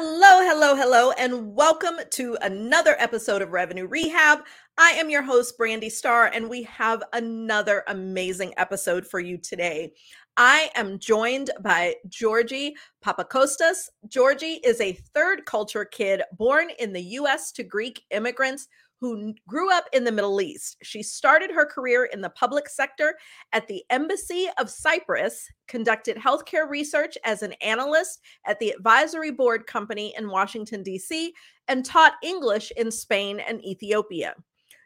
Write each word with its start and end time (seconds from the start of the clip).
Hello, 0.00 0.48
hello, 0.48 0.76
hello, 0.76 1.10
and 1.18 1.56
welcome 1.56 1.96
to 2.10 2.38
another 2.42 2.94
episode 3.00 3.42
of 3.42 3.50
Revenue 3.50 3.88
Rehab. 3.88 4.44
I 4.78 4.90
am 4.90 5.10
your 5.10 5.24
host, 5.24 5.58
Brandi 5.58 5.90
Starr, 5.90 6.26
and 6.26 6.48
we 6.48 6.62
have 6.62 7.02
another 7.14 7.82
amazing 7.88 8.54
episode 8.58 9.04
for 9.04 9.18
you 9.18 9.38
today. 9.38 9.92
I 10.36 10.70
am 10.76 11.00
joined 11.00 11.50
by 11.62 11.96
Georgie 12.08 12.76
Papacostas. 13.04 13.88
Georgie 14.06 14.60
is 14.62 14.80
a 14.80 15.00
third 15.14 15.44
culture 15.46 15.84
kid 15.84 16.22
born 16.30 16.68
in 16.78 16.92
the 16.92 17.02
US 17.02 17.50
to 17.50 17.64
Greek 17.64 18.04
immigrants 18.12 18.68
who 19.00 19.34
grew 19.46 19.72
up 19.72 19.84
in 19.92 20.04
the 20.04 20.12
Middle 20.12 20.40
East. 20.40 20.76
She 20.82 21.02
started 21.02 21.50
her 21.50 21.66
career 21.66 22.06
in 22.06 22.20
the 22.20 22.30
public 22.30 22.68
sector 22.68 23.16
at 23.52 23.66
the 23.68 23.84
Embassy 23.90 24.48
of 24.58 24.70
Cyprus, 24.70 25.48
conducted 25.68 26.16
healthcare 26.16 26.68
research 26.68 27.16
as 27.24 27.42
an 27.42 27.52
analyst 27.60 28.20
at 28.46 28.58
the 28.58 28.70
Advisory 28.70 29.30
Board 29.30 29.66
Company 29.66 30.14
in 30.18 30.28
Washington, 30.28 30.82
D.C., 30.82 31.32
and 31.68 31.84
taught 31.84 32.14
English 32.22 32.72
in 32.76 32.90
Spain 32.90 33.40
and 33.40 33.64
Ethiopia. 33.64 34.34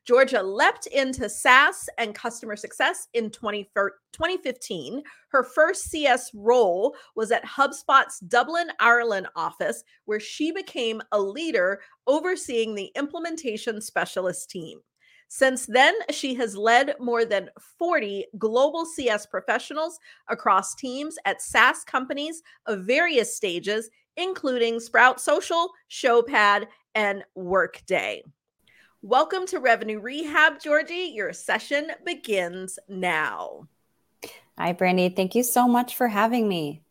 Georgia 0.05 0.43
leapt 0.43 0.87
into 0.89 1.29
SaaS 1.29 1.89
and 1.97 2.15
customer 2.15 2.57
success 2.57 3.07
in 3.15 3.31
20, 3.31 3.71
2015. 3.75 5.03
Her 5.29 5.45
first 5.45 5.91
CS 5.91 6.31
role 6.35 6.97
was 7.15 7.31
at 7.31 7.45
HubSpot's 7.45 8.19
Dublin, 8.21 8.69
Ireland 8.81 9.29
office, 9.37 9.85
where 10.07 10.19
she 10.19 10.51
became 10.51 11.03
a 11.13 11.21
leader 11.21 11.81
overseeing 12.09 12.75
the 12.75 12.91
implementation 12.97 13.81
specialist 13.81 14.51
team. 14.51 14.81
Since 15.29 15.67
then, 15.67 15.95
she 16.11 16.35
has 16.35 16.57
led 16.57 16.95
more 17.01 17.25
than 17.25 17.49
40 17.79 18.27
global 18.39 18.85
CS 18.85 19.25
professionals 19.25 19.99
across 20.29 20.75
teams 20.75 21.17
at 21.25 21.41
SaaS 21.41 21.85
companies 21.85 22.43
of 22.67 22.85
various 22.85 23.35
stages, 23.35 23.89
including 24.17 24.79
Sprout 24.79 25.21
Social, 25.21 25.71
Showpad, 25.91 26.67
and 26.95 27.25
Workday. 27.35 28.25
Welcome 29.05 29.47
to 29.47 29.59
Revenue 29.59 29.99
Rehab, 29.99 30.61
Georgie. 30.61 31.11
Your 31.13 31.33
session 31.33 31.91
begins 32.05 32.79
now. 32.89 33.67
Hi, 34.57 34.75
Brandi. 34.75 35.17
Thank 35.17 35.35
you 35.35 35.43
so 35.43 35.67
much 35.67 35.97
for 35.97 36.07
having 36.07 36.49
me. 36.49 36.85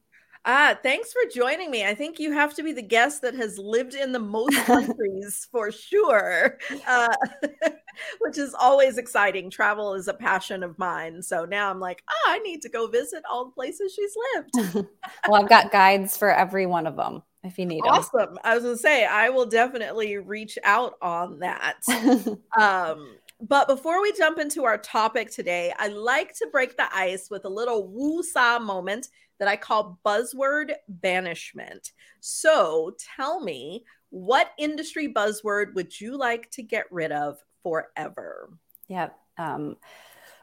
Ah, 0.44 0.78
thanks 0.84 1.14
for 1.14 1.22
joining 1.34 1.72
me. 1.72 1.86
I 1.86 1.96
think 1.96 2.20
you 2.20 2.34
have 2.34 2.54
to 2.56 2.64
be 2.64 2.74
the 2.74 2.82
guest 2.82 3.22
that 3.22 3.34
has 3.36 3.58
lived 3.58 3.94
in 3.94 4.12
the 4.12 4.20
most 4.20 4.58
countries 4.66 5.48
for 5.54 5.72
sure, 5.72 6.58
uh, 6.86 7.16
which 8.20 8.38
is 8.38 8.54
always 8.56 8.98
exciting. 8.98 9.50
Travel 9.50 9.94
is 9.94 10.10
a 10.10 10.14
passion 10.14 10.64
of 10.64 10.78
mine. 10.78 11.22
So 11.22 11.46
now 11.46 11.72
I'm 11.72 11.80
like, 11.80 12.04
oh, 12.10 12.26
I 12.28 12.40
need 12.40 12.62
to 12.64 12.70
go 12.70 12.88
visit 12.88 13.24
all 13.32 13.46
the 13.46 13.52
places 13.52 13.94
she's 13.94 14.14
lived. 14.36 14.90
well, 15.30 15.42
I've 15.42 15.50
got 15.50 15.72
guides 15.72 16.18
for 16.18 16.30
every 16.30 16.66
one 16.66 16.88
of 16.88 16.98
them 16.98 17.24
if 17.44 17.58
you 17.58 17.66
need 17.66 17.80
it. 17.80 17.90
awesome. 17.90 18.20
Them. 18.20 18.40
I 18.44 18.56
was 18.56 18.64
gonna 18.64 18.78
say 18.78 19.06
I 19.06 19.30
will 19.30 19.46
definitely 19.46 20.18
reach 20.18 20.58
out 20.64 20.96
on 21.02 21.40
that. 21.40 21.80
um, 22.60 23.16
but 23.42 23.68
before 23.68 24.02
we 24.02 24.14
jump 24.14 24.38
into 24.38 24.66
our 24.66 24.78
topic 24.78 25.32
today, 25.32 25.74
I 25.78 25.88
like 25.88 26.34
to 26.36 26.48
break 26.52 26.78
the 26.78 26.96
ice 26.96 27.30
with 27.32 27.46
a 27.46 27.50
little 27.50 27.88
woo-saw 27.88 28.60
moment 28.60 29.08
that 29.40 29.48
I 29.48 29.56
call 29.56 30.00
buzzword 30.06 30.74
banishment. 30.88 31.92
So 32.20 32.96
tell 33.16 33.42
me, 33.42 33.84
what 34.12 34.52
industry 34.60 35.12
buzzword 35.12 35.74
would 35.74 36.00
you 36.00 36.18
like 36.18 36.52
to 36.52 36.62
get 36.62 36.86
rid 36.92 37.12
of 37.12 37.40
forever? 37.64 38.50
Yeah. 38.88 39.10
Um, 39.40 39.78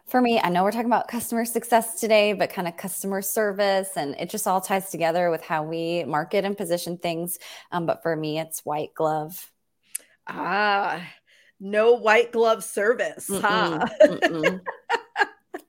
for 0.08 0.22
me, 0.22 0.40
I 0.40 0.48
know 0.48 0.64
we're 0.64 0.72
talking 0.72 0.86
about 0.86 1.08
customer 1.08 1.44
success 1.44 2.00
today, 2.00 2.32
but 2.32 2.50
kind 2.50 2.66
of 2.66 2.76
customer 2.76 3.20
service, 3.20 3.90
and 3.96 4.14
it 4.18 4.30
just 4.30 4.46
all 4.46 4.60
ties 4.60 4.90
together 4.90 5.30
with 5.30 5.42
how 5.42 5.62
we 5.62 6.04
market 6.04 6.44
and 6.44 6.56
position 6.56 6.96
things. 6.96 7.38
Um, 7.70 7.84
but 7.84 8.02
for 8.02 8.16
me, 8.16 8.38
it's 8.38 8.64
white 8.64 8.94
glove. 8.94 9.50
Ah, 10.26 11.06
no 11.60 11.92
white 11.94 12.32
glove 12.32 12.64
service, 12.64 13.28
mm-mm, 13.28 13.40
huh? 13.40 13.86
Mm-mm. 14.02 14.60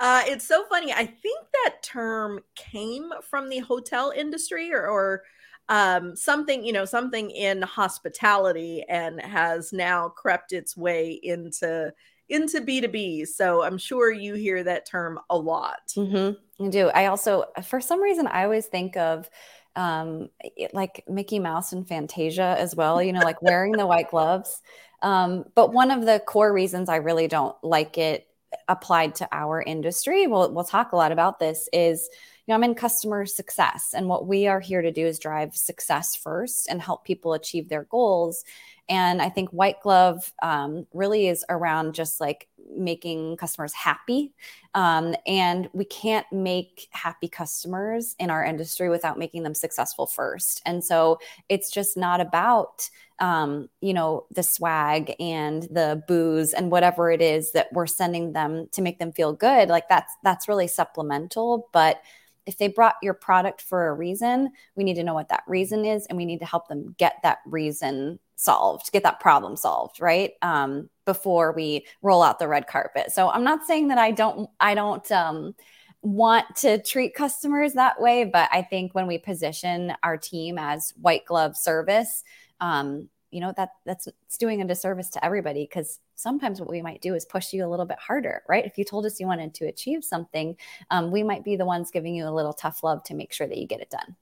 uh, 0.00 0.22
it's 0.26 0.46
so 0.46 0.64
funny. 0.66 0.92
I 0.92 1.06
think 1.06 1.46
that 1.64 1.82
term 1.82 2.40
came 2.54 3.10
from 3.28 3.48
the 3.48 3.58
hotel 3.58 4.12
industry 4.14 4.72
or, 4.72 4.86
or 4.86 5.22
um, 5.68 6.14
something, 6.14 6.64
you 6.64 6.72
know, 6.72 6.84
something 6.84 7.30
in 7.30 7.62
hospitality 7.62 8.84
and 8.88 9.20
has 9.20 9.72
now 9.72 10.08
crept 10.08 10.52
its 10.52 10.76
way 10.76 11.12
into 11.22 11.92
into 12.28 12.60
B2B. 12.60 13.26
So 13.28 13.62
I'm 13.62 13.78
sure 13.78 14.10
you 14.10 14.34
hear 14.34 14.62
that 14.64 14.86
term 14.86 15.18
a 15.30 15.36
lot. 15.36 15.92
Mm-hmm. 15.96 16.64
I 16.64 16.68
do. 16.68 16.88
I 16.88 17.06
also, 17.06 17.44
for 17.64 17.80
some 17.80 18.00
reason, 18.00 18.26
I 18.26 18.44
always 18.44 18.66
think 18.66 18.96
of 18.96 19.30
um, 19.76 20.28
like 20.72 21.04
Mickey 21.08 21.38
Mouse 21.38 21.72
and 21.72 21.86
Fantasia 21.86 22.56
as 22.58 22.74
well, 22.74 23.02
you 23.02 23.12
know, 23.12 23.20
like 23.20 23.40
wearing 23.40 23.72
the 23.72 23.86
white 23.86 24.10
gloves. 24.10 24.60
Um, 25.02 25.44
but 25.54 25.72
one 25.72 25.90
of 25.90 26.04
the 26.04 26.20
core 26.26 26.52
reasons 26.52 26.88
I 26.88 26.96
really 26.96 27.28
don't 27.28 27.56
like 27.62 27.96
it 27.96 28.26
applied 28.66 29.14
to 29.16 29.28
our 29.30 29.62
industry, 29.62 30.26
we'll, 30.26 30.52
we'll 30.52 30.64
talk 30.64 30.92
a 30.92 30.96
lot 30.96 31.12
about 31.12 31.38
this, 31.38 31.68
is 31.72 32.08
know, 32.48 32.54
I'm 32.54 32.64
in 32.64 32.74
customer 32.74 33.26
success, 33.26 33.92
and 33.94 34.08
what 34.08 34.26
we 34.26 34.46
are 34.46 34.60
here 34.60 34.82
to 34.82 34.90
do 34.90 35.06
is 35.06 35.18
drive 35.18 35.54
success 35.56 36.16
first 36.16 36.68
and 36.68 36.80
help 36.80 37.04
people 37.04 37.34
achieve 37.34 37.68
their 37.68 37.84
goals. 37.84 38.44
And 38.88 39.20
I 39.20 39.28
think 39.28 39.50
White 39.50 39.80
Glove 39.82 40.32
um, 40.42 40.86
really 40.94 41.28
is 41.28 41.44
around 41.48 41.94
just 41.94 42.20
like 42.20 42.48
making 42.76 43.36
customers 43.36 43.72
happy. 43.72 44.32
Um, 44.74 45.14
and 45.26 45.68
we 45.72 45.84
can't 45.84 46.26
make 46.32 46.88
happy 46.90 47.28
customers 47.28 48.14
in 48.18 48.30
our 48.30 48.44
industry 48.44 48.88
without 48.88 49.18
making 49.18 49.42
them 49.42 49.54
successful 49.54 50.06
first. 50.06 50.62
And 50.66 50.84
so 50.84 51.18
it's 51.48 51.70
just 51.70 51.96
not 51.96 52.20
about, 52.20 52.88
um, 53.18 53.68
you 53.80 53.94
know, 53.94 54.26
the 54.30 54.42
swag 54.42 55.14
and 55.18 55.62
the 55.64 56.02
booze 56.06 56.52
and 56.52 56.70
whatever 56.70 57.10
it 57.10 57.22
is 57.22 57.52
that 57.52 57.72
we're 57.72 57.86
sending 57.86 58.32
them 58.32 58.68
to 58.72 58.82
make 58.82 58.98
them 58.98 59.12
feel 59.12 59.32
good. 59.32 59.68
Like 59.68 59.88
that's 59.88 60.14
that's 60.22 60.48
really 60.48 60.68
supplemental, 60.68 61.68
but 61.72 62.02
if 62.46 62.56
they 62.56 62.68
brought 62.68 62.94
your 63.02 63.12
product 63.12 63.60
for 63.60 63.88
a 63.88 63.92
reason, 63.92 64.50
we 64.74 64.82
need 64.82 64.94
to 64.94 65.04
know 65.04 65.12
what 65.12 65.28
that 65.28 65.42
reason 65.46 65.84
is 65.84 66.06
and 66.06 66.16
we 66.16 66.24
need 66.24 66.38
to 66.38 66.46
help 66.46 66.66
them 66.66 66.94
get 66.96 67.16
that 67.22 67.40
reason 67.44 68.18
solved, 68.38 68.92
get 68.92 69.02
that 69.02 69.18
problem 69.18 69.56
solved, 69.56 70.00
right? 70.00 70.32
Um, 70.42 70.88
before 71.04 71.52
we 71.52 71.84
roll 72.02 72.22
out 72.22 72.38
the 72.38 72.46
red 72.46 72.68
carpet. 72.68 73.10
So 73.10 73.28
I'm 73.28 73.42
not 73.42 73.66
saying 73.66 73.88
that 73.88 73.98
I 73.98 74.12
don't, 74.12 74.48
I 74.60 74.74
don't 74.74 75.10
um, 75.10 75.54
want 76.02 76.44
to 76.56 76.80
treat 76.80 77.14
customers 77.14 77.72
that 77.72 78.00
way, 78.00 78.24
but 78.24 78.48
I 78.52 78.62
think 78.62 78.94
when 78.94 79.08
we 79.08 79.18
position 79.18 79.92
our 80.04 80.16
team 80.16 80.56
as 80.56 80.94
white 81.00 81.24
glove 81.24 81.56
service, 81.56 82.22
um, 82.60 83.08
you 83.30 83.40
know 83.40 83.52
that 83.56 83.70
that's 83.84 84.06
it's 84.06 84.38
doing 84.38 84.62
a 84.62 84.66
disservice 84.66 85.10
to 85.10 85.22
everybody 85.22 85.64
because 85.64 86.00
sometimes 86.14 86.60
what 86.60 86.70
we 86.70 86.80
might 86.80 87.02
do 87.02 87.14
is 87.14 87.26
push 87.26 87.52
you 87.52 87.62
a 87.62 87.68
little 87.68 87.84
bit 87.84 87.98
harder 87.98 88.42
right 88.48 88.64
if 88.64 88.78
you 88.78 88.84
told 88.86 89.04
us 89.04 89.20
you 89.20 89.26
wanted 89.26 89.52
to 89.52 89.66
achieve 89.66 90.02
something 90.02 90.56
um, 90.90 91.10
we 91.10 91.22
might 91.22 91.44
be 91.44 91.54
the 91.54 91.66
ones 91.66 91.90
giving 91.90 92.14
you 92.14 92.26
a 92.26 92.30
little 92.30 92.54
tough 92.54 92.82
love 92.82 93.04
to 93.04 93.12
make 93.12 93.30
sure 93.30 93.46
that 93.46 93.58
you 93.58 93.66
get 93.66 93.80
it 93.80 93.90
done 93.90 94.16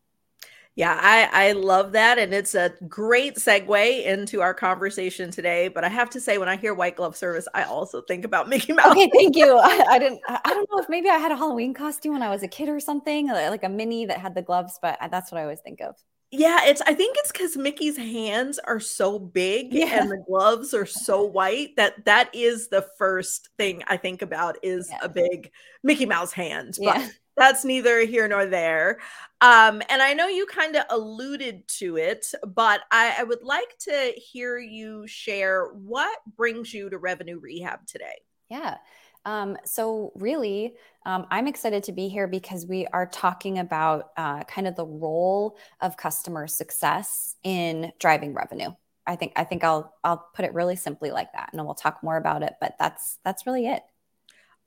yeah, 0.77 0.99
I, 1.01 1.49
I 1.49 1.53
love 1.53 1.93
that. 1.93 2.19
And 2.19 2.35
it's 2.35 2.55
a 2.55 2.71
great 2.87 3.37
segue 3.37 4.05
into 4.05 4.43
our 4.43 4.53
conversation 4.53 5.31
today. 5.31 5.69
But 5.69 5.85
I 5.85 5.89
have 5.89 6.11
to 6.11 6.21
say, 6.21 6.37
when 6.37 6.51
I 6.51 6.57
hear 6.57 6.75
white 6.75 6.97
glove 6.97 7.17
service, 7.17 7.49
I 7.55 7.63
also 7.63 8.03
think 8.03 8.27
about 8.27 8.49
Mickey 8.51 8.75
Mouse. 8.75 8.89
Okay, 8.89 9.11
thank 9.15 9.37
you. 9.37 9.57
I, 9.57 9.85
I 9.89 9.99
didn't, 9.99 10.21
I 10.29 10.51
don't 10.51 10.69
know 10.71 10.79
if 10.79 10.91
maybe 10.91 11.09
I 11.09 11.17
had 11.17 11.33
a 11.33 11.37
Halloween 11.37 11.73
costume 11.73 12.13
when 12.13 12.23
I 12.23 12.29
was 12.29 12.43
a 12.43 12.49
kid 12.49 12.69
or 12.69 12.79
something, 12.79 13.31
uh, 13.31 13.49
like 13.51 13.65
a 13.65 13.71
mini 13.71 14.05
that 14.05 14.19
had 14.19 14.35
the 14.35 14.43
gloves, 14.43 14.79
but 14.83 14.99
uh, 15.01 15.09
that's 15.09 15.33
what 15.33 15.39
I 15.39 15.45
always 15.45 15.61
think 15.61 15.81
of. 15.81 15.97
Yeah, 16.31 16.59
it's 16.65 16.83
I 16.83 16.93
think 16.93 17.17
it's 17.21 17.31
because 17.31 17.57
Mickey's 17.57 17.97
hands 17.97 18.59
are 18.59 18.81
so 18.81 19.19
big 19.19 19.73
yeah. 19.73 20.01
and 20.01 20.11
the 20.11 20.23
gloves 20.27 20.75
are 20.75 20.85
so 20.85 21.23
white 21.23 21.77
that 21.77 22.05
that 22.05 22.29
is 22.35 22.69
the 22.69 22.85
first 22.99 23.49
thing 23.57 23.85
I 23.87 23.97
think 23.97 24.23
about 24.23 24.57
is 24.63 24.89
yeah. 24.91 24.99
a 25.03 25.09
big 25.09 25.53
Mickey 25.85 26.05
Mouse 26.05 26.33
hand. 26.33 26.75
But 26.79 26.99
yeah 26.99 27.09
that's 27.37 27.65
neither 27.65 28.01
here 28.01 28.27
nor 28.29 28.47
there. 28.47 28.99
Um, 29.41 29.83
and 29.89 30.01
I 30.01 30.15
know 30.15 30.29
you 30.29 30.47
kind 30.47 30.77
of 30.77 30.85
alluded 30.91 31.69
to 31.79 31.97
it, 31.97 32.33
but 32.47 32.81
I, 32.91 33.17
I 33.19 33.23
would 33.25 33.43
like 33.43 33.77
to 33.81 34.13
hear 34.17 34.59
you 34.59 35.07
share 35.07 35.67
what 35.75 36.19
brings 36.37 36.73
you 36.73 36.89
to 36.91 36.99
revenue 36.99 37.39
rehab 37.39 37.87
today. 37.87 38.23
Yeah. 38.49 38.77
Um, 39.27 39.57
so, 39.65 40.13
really, 40.15 40.75
um, 41.05 41.27
I'm 41.33 41.49
excited 41.49 41.83
to 41.85 41.93
be 41.93 42.09
here 42.09 42.29
because 42.29 42.65
we 42.65 42.87
are 42.93 43.07
talking 43.07 43.59
about 43.59 44.11
uh, 44.17 44.45
kind 44.45 44.69
of 44.69 44.77
the 44.77 44.87
role 44.87 45.59
of 45.81 45.97
customer 45.97 46.47
success 46.47 47.35
in 47.43 47.93
driving 47.99 48.35
revenue. 48.35 48.71
I 49.05 49.17
think 49.17 49.33
I 49.35 49.43
think 49.43 49.65
I'll 49.65 49.95
I'll 50.05 50.29
put 50.35 50.45
it 50.45 50.55
really 50.55 50.77
simply 50.77 51.11
like 51.11 51.33
that, 51.33 51.51
and 51.53 51.65
we'll 51.65 51.75
talk 51.75 52.03
more 52.05 52.17
about 52.17 52.43
it. 52.45 52.55
But 52.61 52.77
that's 52.79 53.19
that's 53.25 53.47
really 53.47 53.67
it. 53.67 53.83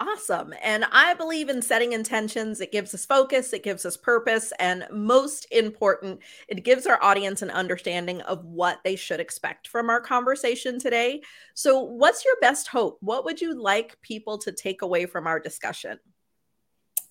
Awesome. 0.01 0.53
And 0.63 0.85
I 0.93 1.13
believe 1.13 1.49
in 1.49 1.61
setting 1.61 1.91
intentions. 1.91 2.61
It 2.61 2.71
gives 2.71 2.93
us 2.93 3.05
focus, 3.05 3.51
it 3.51 3.63
gives 3.63 3.85
us 3.85 3.97
purpose, 3.97 4.53
and 4.57 4.87
most 4.91 5.45
important, 5.51 6.21
it 6.47 6.63
gives 6.63 6.87
our 6.87 7.03
audience 7.03 7.41
an 7.41 7.49
understanding 7.49 8.21
of 8.21 8.45
what 8.45 8.79
they 8.85 8.95
should 8.95 9.19
expect 9.19 9.67
from 9.67 9.89
our 9.89 9.99
conversation 9.99 10.79
today. 10.79 11.21
So, 11.53 11.81
what's 11.81 12.23
your 12.23 12.35
best 12.39 12.69
hope? 12.69 12.97
What 13.01 13.25
would 13.25 13.41
you 13.41 13.61
like 13.61 13.99
people 14.01 14.37
to 14.37 14.53
take 14.53 14.83
away 14.83 15.05
from 15.05 15.27
our 15.27 15.39
discussion? 15.39 15.99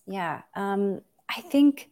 Yeah, 0.07 0.41
um, 0.55 1.01
I 1.29 1.41
think 1.41 1.91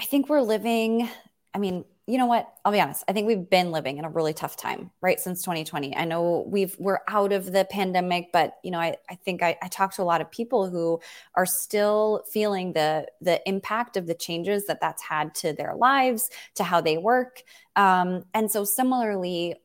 I 0.00 0.04
think 0.04 0.28
we're 0.28 0.42
living. 0.42 1.08
I 1.54 1.58
mean, 1.58 1.84
you 2.08 2.16
know 2.16 2.24
what? 2.24 2.50
I'll 2.64 2.72
be 2.72 2.80
honest. 2.80 3.04
I 3.06 3.12
think 3.12 3.26
we've 3.26 3.50
been 3.50 3.70
living 3.70 3.98
in 3.98 4.06
a 4.06 4.08
really 4.08 4.32
tough 4.32 4.56
time, 4.56 4.90
right? 5.02 5.20
Since 5.20 5.42
2020. 5.42 5.94
I 5.94 6.06
know 6.06 6.46
we've 6.48 6.74
we're 6.78 7.00
out 7.06 7.32
of 7.32 7.52
the 7.52 7.66
pandemic, 7.66 8.30
but 8.32 8.54
you 8.64 8.70
know, 8.70 8.80
I, 8.80 8.96
I 9.10 9.16
think 9.16 9.42
I, 9.42 9.58
I 9.60 9.68
talk 9.68 9.94
to 9.96 10.02
a 10.02 10.04
lot 10.04 10.22
of 10.22 10.30
people 10.30 10.70
who 10.70 11.00
are 11.34 11.44
still 11.44 12.24
feeling 12.32 12.72
the 12.72 13.06
the 13.20 13.46
impact 13.46 13.98
of 13.98 14.06
the 14.06 14.14
changes 14.14 14.64
that 14.68 14.80
that's 14.80 15.02
had 15.02 15.34
to 15.36 15.52
their 15.52 15.74
lives, 15.74 16.30
to 16.54 16.64
how 16.64 16.80
they 16.80 16.96
work. 16.96 17.42
Um, 17.76 18.24
and 18.32 18.50
so 18.50 18.64
similarly, 18.64 19.56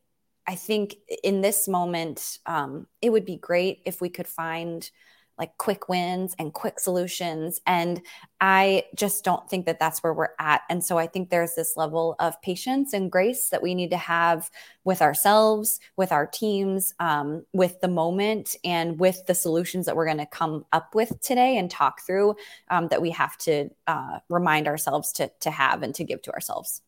I 0.45 0.55
think 0.55 0.97
in 1.23 1.39
this 1.39 1.69
moment, 1.69 2.39
um, 2.45 2.87
it 3.01 3.09
would 3.09 3.25
be 3.25 3.37
great 3.37 3.83
if 3.85 4.01
we 4.01 4.09
could 4.09 4.27
find 4.27 4.91
like 5.37 5.57
quick 5.57 5.89
wins 5.89 6.35
and 6.37 6.53
quick 6.53 6.79
solutions. 6.79 7.59
And 7.65 8.01
I 8.39 8.83
just 8.95 9.23
don't 9.23 9.49
think 9.49 9.65
that 9.65 9.79
that's 9.79 10.03
where 10.03 10.13
we're 10.13 10.35
at. 10.39 10.61
And 10.69 10.83
so 10.83 10.97
I 10.97 11.07
think 11.07 11.29
there's 11.29 11.55
this 11.55 11.75
level 11.75 12.15
of 12.19 12.39
patience 12.41 12.93
and 12.93 13.11
grace 13.11 13.49
that 13.49 13.63
we 13.63 13.73
need 13.73 13.91
to 13.91 13.97
have 13.97 14.51
with 14.83 15.01
ourselves, 15.01 15.79
with 15.97 16.11
our 16.11 16.27
teams, 16.27 16.93
um, 16.99 17.45
with 17.53 17.79
the 17.81 17.87
moment, 17.87 18.55
and 18.63 18.99
with 18.99 19.25
the 19.25 19.35
solutions 19.35 19.85
that 19.85 19.95
we're 19.95 20.05
going 20.05 20.17
to 20.17 20.25
come 20.25 20.65
up 20.71 20.93
with 20.93 21.19
today 21.21 21.57
and 21.57 21.71
talk 21.71 22.01
through 22.01 22.35
um, 22.69 22.87
that 22.89 23.01
we 23.01 23.09
have 23.09 23.37
to 23.37 23.69
uh, 23.87 24.19
remind 24.29 24.67
ourselves 24.67 25.11
to, 25.13 25.31
to 25.39 25.49
have 25.49 25.83
and 25.83 25.95
to 25.95 26.03
give 26.03 26.21
to 26.21 26.33
ourselves. 26.33 26.81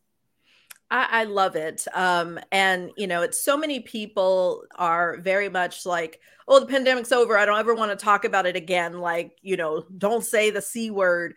I, 0.92 1.08
I 1.12 1.24
love 1.24 1.56
it. 1.56 1.86
Um, 1.94 2.40
and 2.52 2.92
you 2.98 3.08
know, 3.08 3.22
it's 3.22 3.44
so 3.44 3.58
many 3.58 3.80
people 3.80 4.64
are 4.76 5.18
very 5.18 5.50
much 5.50 5.86
like, 5.86 6.20
oh, 6.48 6.60
the 6.60 6.66
pandemic's 6.68 7.12
over. 7.12 7.38
I 7.38 7.46
don't 7.46 7.60
ever 7.60 7.74
want 7.74 7.98
to 7.98 8.04
talk 8.04 8.26
about 8.26 8.46
it 8.46 8.56
again. 8.56 9.00
Like, 9.00 9.38
you 9.42 9.58
know, 9.58 9.86
don't 9.98 10.24
say 10.24 10.50
the 10.50 10.62
C 10.62 10.92
word. 10.92 11.36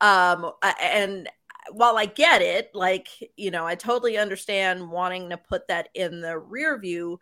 Um, 0.00 0.52
and 0.82 1.28
while 1.72 1.96
I 1.96 2.06
get 2.06 2.42
it, 2.42 2.70
like, 2.74 3.08
you 3.36 3.50
know, 3.50 3.66
I 3.66 3.74
totally 3.74 4.18
understand 4.18 4.90
wanting 4.90 5.30
to 5.30 5.36
put 5.36 5.68
that 5.68 5.88
in 5.94 6.20
the 6.20 6.38
rear 6.38 6.78
view. 6.78 7.20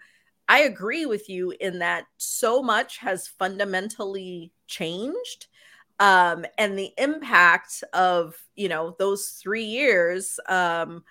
I 0.48 0.60
agree 0.60 1.06
with 1.06 1.28
you 1.28 1.52
in 1.60 1.80
that 1.80 2.04
so 2.16 2.62
much 2.62 2.98
has 2.98 3.28
fundamentally 3.28 4.52
changed. 4.66 5.46
Um, 6.00 6.46
and 6.56 6.78
the 6.78 6.92
impact 6.96 7.82
of, 7.92 8.36
you 8.54 8.68
know, 8.68 8.94
those 8.98 9.30
three 9.42 9.64
years, 9.64 10.38
um, 10.48 11.04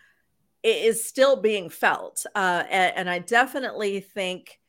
is 0.68 1.04
still 1.04 1.36
being 1.36 1.70
felt. 1.70 2.26
Uh, 2.36 2.64
and, 2.70 2.94
and, 2.96 3.10
I 3.10 3.20
definitely 3.20 4.00
think 4.00 4.60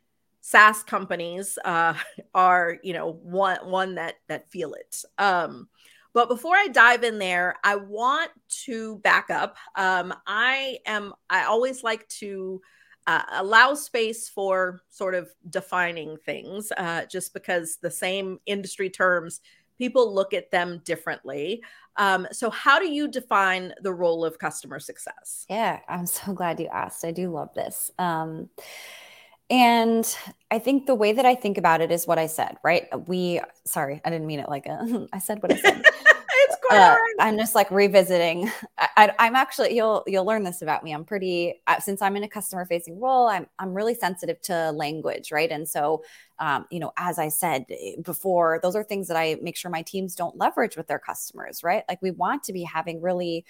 SaaS 0.40 0.82
companies 0.82 1.58
uh, 1.64 1.94
are, 2.34 2.78
you 2.82 2.92
know, 2.92 3.12
one 3.22 3.58
one 3.64 3.94
that 3.96 4.16
that 4.28 4.50
feel 4.50 4.74
it. 4.74 5.02
Um, 5.18 5.68
but 6.14 6.28
before 6.28 6.56
I 6.56 6.68
dive 6.68 7.04
in 7.04 7.18
there, 7.18 7.56
I 7.62 7.76
want 7.76 8.30
to 8.64 8.98
back 8.98 9.30
up. 9.30 9.56
Um, 9.76 10.14
I 10.26 10.78
am. 10.86 11.12
I 11.28 11.44
always 11.44 11.82
like 11.82 12.06
to. 12.20 12.60
Uh, 13.06 13.22
allow 13.36 13.72
space 13.72 14.28
for 14.28 14.82
sort 14.90 15.14
of 15.14 15.30
defining 15.48 16.18
things 16.26 16.70
uh, 16.76 17.06
just 17.06 17.32
because 17.32 17.78
the 17.80 17.90
same 17.90 18.38
industry 18.44 18.90
terms 18.90 19.40
people 19.78 20.12
look 20.12 20.34
at 20.34 20.50
them 20.50 20.82
differently. 20.84 21.62
Um, 21.98 22.26
so, 22.32 22.48
how 22.48 22.78
do 22.78 22.88
you 22.88 23.08
define 23.08 23.74
the 23.82 23.92
role 23.92 24.24
of 24.24 24.38
customer 24.38 24.78
success? 24.78 25.44
Yeah, 25.50 25.80
I'm 25.88 26.06
so 26.06 26.32
glad 26.34 26.60
you 26.60 26.68
asked. 26.68 27.04
I 27.04 27.10
do 27.10 27.30
love 27.30 27.52
this. 27.54 27.90
Um, 27.98 28.48
and 29.50 30.16
I 30.50 30.58
think 30.58 30.86
the 30.86 30.94
way 30.94 31.12
that 31.12 31.24
I 31.24 31.34
think 31.34 31.58
about 31.58 31.80
it 31.80 31.90
is 31.90 32.06
what 32.06 32.18
I 32.18 32.26
said, 32.26 32.56
right? 32.62 32.86
We, 33.08 33.40
sorry, 33.64 34.00
I 34.04 34.10
didn't 34.10 34.26
mean 34.26 34.40
it 34.40 34.48
like 34.48 34.66
a, 34.66 35.08
I 35.12 35.18
said 35.18 35.42
what 35.42 35.52
I 35.52 35.56
said. 35.56 35.84
uh, 36.70 36.96
I'm 37.20 37.38
just 37.38 37.54
like 37.54 37.70
revisiting. 37.70 38.50
I, 38.78 39.12
am 39.18 39.36
actually 39.36 39.74
you'll 39.74 40.04
you'll 40.06 40.24
learn 40.24 40.44
this 40.44 40.62
about 40.62 40.84
me. 40.84 40.92
I'm 40.92 41.04
pretty 41.04 41.62
uh, 41.66 41.80
since 41.80 42.02
I'm 42.02 42.16
in 42.16 42.24
a 42.24 42.28
customer 42.28 42.64
facing 42.66 43.00
role. 43.00 43.28
I'm 43.28 43.46
I'm 43.58 43.74
really 43.74 43.94
sensitive 43.94 44.40
to 44.42 44.72
language, 44.72 45.32
right? 45.32 45.50
And 45.50 45.68
so, 45.68 46.02
um, 46.38 46.66
you 46.70 46.80
know, 46.80 46.92
as 46.96 47.18
I 47.18 47.28
said 47.28 47.66
eh, 47.70 47.96
before, 48.02 48.60
those 48.62 48.76
are 48.76 48.84
things 48.84 49.08
that 49.08 49.16
I 49.16 49.36
make 49.42 49.56
sure 49.56 49.70
my 49.70 49.82
teams 49.82 50.14
don't 50.14 50.36
leverage 50.36 50.76
with 50.76 50.86
their 50.86 50.98
customers, 50.98 51.62
right? 51.62 51.84
Like 51.88 52.00
we 52.02 52.10
want 52.10 52.44
to 52.44 52.52
be 52.52 52.62
having 52.62 53.00
really 53.02 53.44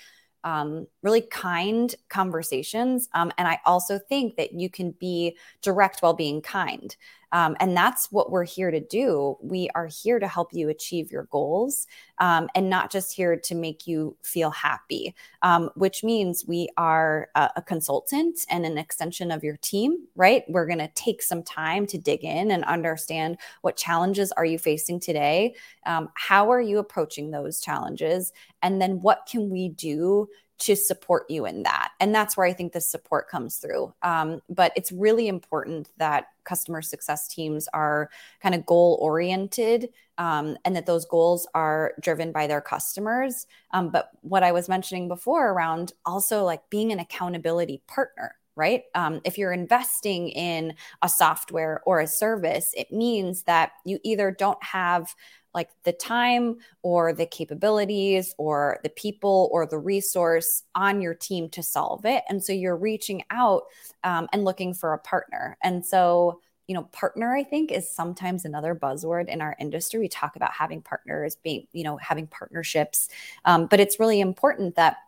um, 0.45 0.87
really 1.03 1.21
kind 1.21 1.95
conversations. 2.09 3.09
Um, 3.13 3.33
and 3.39 3.49
I 3.49 3.59
also 3.67 3.99
think 3.99 4.37
that 4.37 4.53
you 4.53 4.71
can 4.71 4.93
be 4.93 5.37
direct 5.63 6.01
while 6.01 6.15
being 6.15 6.41
kind. 6.41 6.95
Um, 7.33 7.57
and 7.61 7.77
that's 7.77 8.11
what 8.11 8.31
we're 8.31 8.45
here 8.45 8.71
to 8.71 8.81
do. 8.81 9.37
We 9.43 9.69
are 9.75 9.87
here 9.87 10.19
to 10.19 10.29
help 10.29 10.53
you 10.53 10.69
achieve 10.69 11.13
your 11.13 11.25
goals 11.25 11.87
um, 12.19 12.49
and 12.55 12.71
not 12.71 12.91
just 12.91 13.15
here 13.15 13.37
to 13.37 13.55
make 13.55 13.87
you 13.87 14.17
feel 14.23 14.51
happy, 14.51 15.15
um, 15.43 15.71
which 15.75 16.03
means 16.03 16.45
we 16.47 16.69
are 16.77 17.29
a, 17.35 17.51
a, 17.57 17.63
consultant 17.63 18.41
and 18.51 18.65
an 18.65 18.79
extension 18.79 19.31
of 19.31 19.45
your 19.45 19.57
team, 19.59 20.07
right? 20.17 20.45
We're 20.49 20.67
going 20.67 20.79
to 20.79 20.91
take 20.95 21.23
some 21.23 21.43
time 21.43 21.87
to 21.89 21.99
dig 21.99 22.25
in 22.25 22.51
and 22.51 22.65
understand 22.65 23.39
what 23.61 23.77
challenges 23.77 24.33
are 24.33 24.45
you 24.45 24.59
facing 24.59 25.01
today? 25.01 25.55
Um, 25.87 26.09
how 26.15 26.51
are 26.51 26.61
you 26.61 26.79
approaching 26.79 27.31
those 27.31 27.61
challenges? 27.61 28.33
And 28.63 28.81
then 28.81 29.01
what 29.01 29.29
can 29.31 29.51
we 29.51 29.69
do 29.69 30.29
to 30.59 30.75
support 30.75 31.31
you 31.31 31.47
in 31.47 31.63
that. 31.63 31.93
And 32.01 32.15
that's 32.15 32.37
where 32.37 32.47
I 32.47 32.53
think 32.53 32.73
the 32.73 32.81
support 32.81 33.29
comes 33.29 33.59
through. 33.59 33.95
Um, 34.03 34.41
but 34.49 34.73
it's 34.75 34.91
really 34.91 35.29
important 35.29 35.89
that 35.99 36.27
customer 36.49 36.83
success 36.83 37.29
teams 37.29 37.69
are 37.75 38.11
kind 38.41 38.55
of 38.55 38.67
goal 38.67 38.99
oriented 39.01 39.91
um, 40.17 40.57
and 40.65 40.75
that 40.75 40.87
those 40.87 41.05
goals 41.05 41.47
are 41.55 41.93
driven 42.01 42.33
by 42.33 42.47
their 42.47 42.61
customers. 42.61 43.47
Um, 43.73 43.91
but 43.91 44.11
what 44.23 44.43
I 44.43 44.53
was 44.53 44.69
mentioning 44.69 45.07
before 45.07 45.51
around 45.51 45.93
also 46.07 46.43
like 46.45 46.69
being 46.71 46.91
an 46.91 46.99
accountability 46.99 47.83
partner 47.87 48.35
right? 48.59 48.83
Um, 48.97 49.21
if 49.25 49.39
you're 49.39 49.53
investing 49.53 50.31
in 50.31 50.75
a 51.01 51.09
software 51.09 51.81
or 51.87 52.01
a 52.01 52.09
service, 52.09 52.75
it 52.77 52.91
means 52.91 53.45
that 53.45 53.71
you 53.85 54.01
either 54.03 54.33
don't 54.33 54.61
have 54.65 55.15
like 55.55 55.71
the 55.85 55.93
time 55.93 56.57
or 56.83 57.13
the 57.13 57.25
capabilities 57.25 58.35
or 58.37 58.81
the 58.83 58.91
people 58.91 59.49
or 59.53 59.65
the 59.65 59.79
resource 59.79 60.65
on 60.75 61.01
your 61.01 61.15
team 61.15 61.49
to 61.51 61.63
solve 61.63 62.05
it. 62.05 62.25
And 62.29 62.43
so 62.43 62.53
you're 62.53 62.77
reaching 62.77 63.23
out 63.31 63.63
um, 64.05 64.29
and 64.33 64.45
looking 64.45 64.75
for 64.75 64.93
a 64.93 64.99
partner. 64.99 65.57
And 65.63 65.87
so, 65.87 66.41
you 66.69 66.75
know, 66.75 66.85
partner, 66.93 67.35
I 67.35 67.43
think, 67.43 67.73
is 67.73 67.91
sometimes 67.91 68.45
another 68.45 68.75
buzzword 68.75 69.29
in 69.29 69.41
our 69.41 69.57
industry. 69.59 69.99
We 69.99 70.09
talk 70.09 70.37
about 70.37 70.53
having 70.53 70.83
partners, 70.83 71.37
being, 71.43 71.67
you 71.73 71.83
know, 71.83 71.97
having 71.97 72.27
partnerships. 72.27 73.09
Um, 73.47 73.67
but 73.67 73.81
it's 73.81 73.99
really 73.99 74.21
important 74.21 74.77
that 74.77 74.99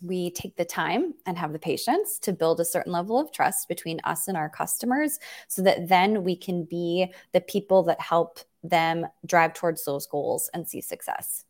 we 0.00 0.30
take 0.30 0.56
the 0.56 0.64
time 0.64 1.14
and 1.26 1.36
have 1.36 1.52
the 1.52 1.58
patience 1.58 2.20
to 2.20 2.32
build 2.32 2.60
a 2.60 2.64
certain 2.64 2.92
level 2.92 3.18
of 3.18 3.32
trust 3.32 3.68
between 3.68 4.00
us 4.04 4.28
and 4.28 4.36
our 4.36 4.48
customers 4.48 5.18
so 5.48 5.62
that 5.62 5.88
then 5.88 6.22
we 6.22 6.36
can 6.36 6.62
be 6.62 7.12
the 7.32 7.40
people 7.40 7.82
that 7.82 8.00
help 8.00 8.38
them 8.62 9.04
drive 9.26 9.54
towards 9.54 9.84
those 9.84 10.06
goals 10.06 10.48
and 10.54 10.68
see 10.68 10.80
success. 10.80 11.44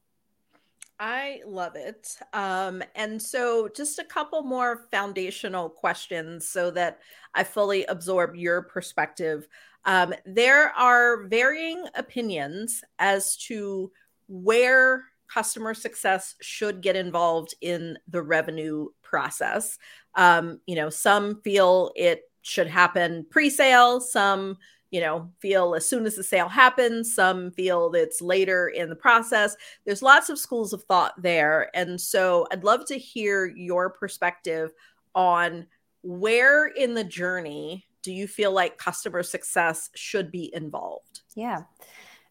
I 1.01 1.43
love 1.47 1.77
it. 1.77 2.17
Um, 2.33 2.83
and 2.97 3.23
so, 3.23 3.69
just 3.69 4.01
a 4.01 4.05
couple 4.05 4.43
more 4.43 4.87
foundational 4.91 5.69
questions 5.71 6.49
so 6.49 6.71
that 6.73 6.99
I 7.35 7.45
fully 7.45 7.85
absorb 7.85 8.35
your 8.35 8.63
perspective. 8.63 9.47
Um, 9.85 10.13
there 10.27 10.71
are 10.71 11.29
varying 11.29 11.85
opinions 11.95 12.83
as 12.99 13.37
to 13.47 13.93
where 14.27 15.05
customer 15.33 15.73
success 15.73 16.35
should 16.41 16.81
get 16.81 16.97
involved 16.97 17.55
in 17.61 17.97
the 18.09 18.23
revenue 18.23 18.89
process. 19.03 19.79
Um, 20.17 20.61
you 20.67 20.75
know, 20.75 20.91
some 20.91 21.41
feel 21.43 21.93
it 21.95 22.23
should 22.43 22.67
happen 22.67 23.25
pre 23.31 23.51
sale, 23.51 24.01
some 24.01 24.57
you 24.91 25.01
know, 25.01 25.31
feel 25.39 25.75
as 25.75 25.87
soon 25.87 26.07
as 26.07 26.17
the 26.17 26.23
sale 26.23 26.49
happens. 26.49 27.15
Some 27.15 27.51
feel 27.51 27.93
it's 27.95 28.23
later 28.23 28.69
in 28.69 28.89
the 28.89 28.97
process. 28.97 29.57
There's 29.85 30.03
lots 30.03 30.31
of 30.31 30.39
schools 30.39 30.73
of 30.73 30.83
thought 30.85 31.21
there. 31.21 31.71
And 31.75 32.01
so 32.01 32.47
I'd 32.53 32.65
love 32.65 32.87
to 32.87 32.99
hear 32.99 33.47
your 33.47 33.91
perspective 33.91 34.73
on 35.15 35.67
where 36.03 36.67
in 36.67 36.95
the 36.95 37.05
journey 37.05 37.87
do 38.03 38.13
you 38.13 38.27
feel 38.27 38.53
like 38.53 38.79
customer 38.79 39.23
success 39.23 39.91
should 39.95 40.31
be 40.31 40.55
involved? 40.55 41.21
Yeah. 41.35 41.65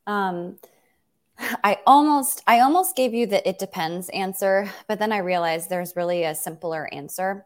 Um, 0.08 0.58
I 1.64 1.78
almost 1.86 2.42
I 2.48 2.62
almost 2.62 2.96
gave 2.96 3.14
you 3.14 3.28
the 3.28 3.48
it 3.48 3.60
depends 3.60 4.10
answer, 4.10 4.72
but 4.88 4.98
then 4.98 5.12
I 5.12 5.20
realized 5.20 5.70
there's 5.70 5.96
really 5.96 6.24
a 6.24 6.34
simpler 6.34 6.92
answer. 6.92 7.46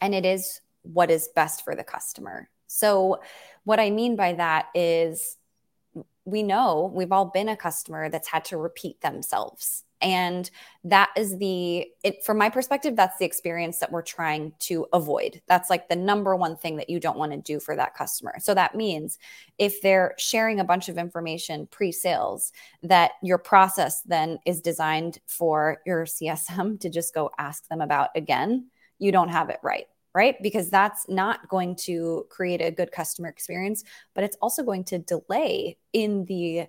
And 0.00 0.14
it 0.14 0.24
is 0.24 0.62
what 0.82 1.10
is 1.10 1.28
best 1.28 1.62
for 1.62 1.74
the 1.74 1.84
customer. 1.84 2.48
So 2.68 3.20
what 3.64 3.80
I 3.80 3.90
mean 3.90 4.16
by 4.16 4.34
that 4.34 4.68
is 4.74 5.36
we 6.24 6.42
know 6.42 6.90
we've 6.94 7.12
all 7.12 7.26
been 7.26 7.48
a 7.48 7.56
customer 7.56 8.08
that's 8.08 8.28
had 8.28 8.44
to 8.46 8.56
repeat 8.56 9.00
themselves. 9.00 9.84
And 10.02 10.50
that 10.84 11.10
is 11.14 11.36
the 11.36 11.86
it, 12.02 12.24
from 12.24 12.38
my 12.38 12.48
perspective 12.48 12.96
that's 12.96 13.18
the 13.18 13.26
experience 13.26 13.78
that 13.78 13.92
we're 13.92 14.00
trying 14.00 14.54
to 14.60 14.86
avoid. 14.94 15.42
That's 15.46 15.68
like 15.68 15.88
the 15.88 15.96
number 15.96 16.34
one 16.34 16.56
thing 16.56 16.76
that 16.76 16.88
you 16.88 17.00
don't 17.00 17.18
want 17.18 17.32
to 17.32 17.38
do 17.38 17.60
for 17.60 17.76
that 17.76 17.94
customer. 17.94 18.36
So 18.40 18.54
that 18.54 18.74
means 18.74 19.18
if 19.58 19.82
they're 19.82 20.14
sharing 20.16 20.58
a 20.58 20.64
bunch 20.64 20.88
of 20.88 20.96
information 20.96 21.66
pre-sales 21.70 22.52
that 22.82 23.12
your 23.22 23.36
process 23.36 24.00
then 24.02 24.38
is 24.46 24.62
designed 24.62 25.18
for 25.26 25.78
your 25.84 26.06
csm 26.06 26.80
to 26.80 26.88
just 26.88 27.12
go 27.12 27.30
ask 27.38 27.68
them 27.68 27.82
about 27.82 28.08
again 28.14 28.68
you 28.98 29.12
don't 29.12 29.28
have 29.28 29.50
it 29.50 29.58
right 29.62 29.86
right? 30.14 30.36
Because 30.42 30.70
that's 30.70 31.08
not 31.08 31.48
going 31.48 31.76
to 31.76 32.26
create 32.30 32.60
a 32.60 32.70
good 32.70 32.92
customer 32.92 33.28
experience, 33.28 33.84
but 34.14 34.24
it's 34.24 34.36
also 34.40 34.62
going 34.62 34.84
to 34.84 34.98
delay 34.98 35.76
in 35.92 36.24
the 36.24 36.66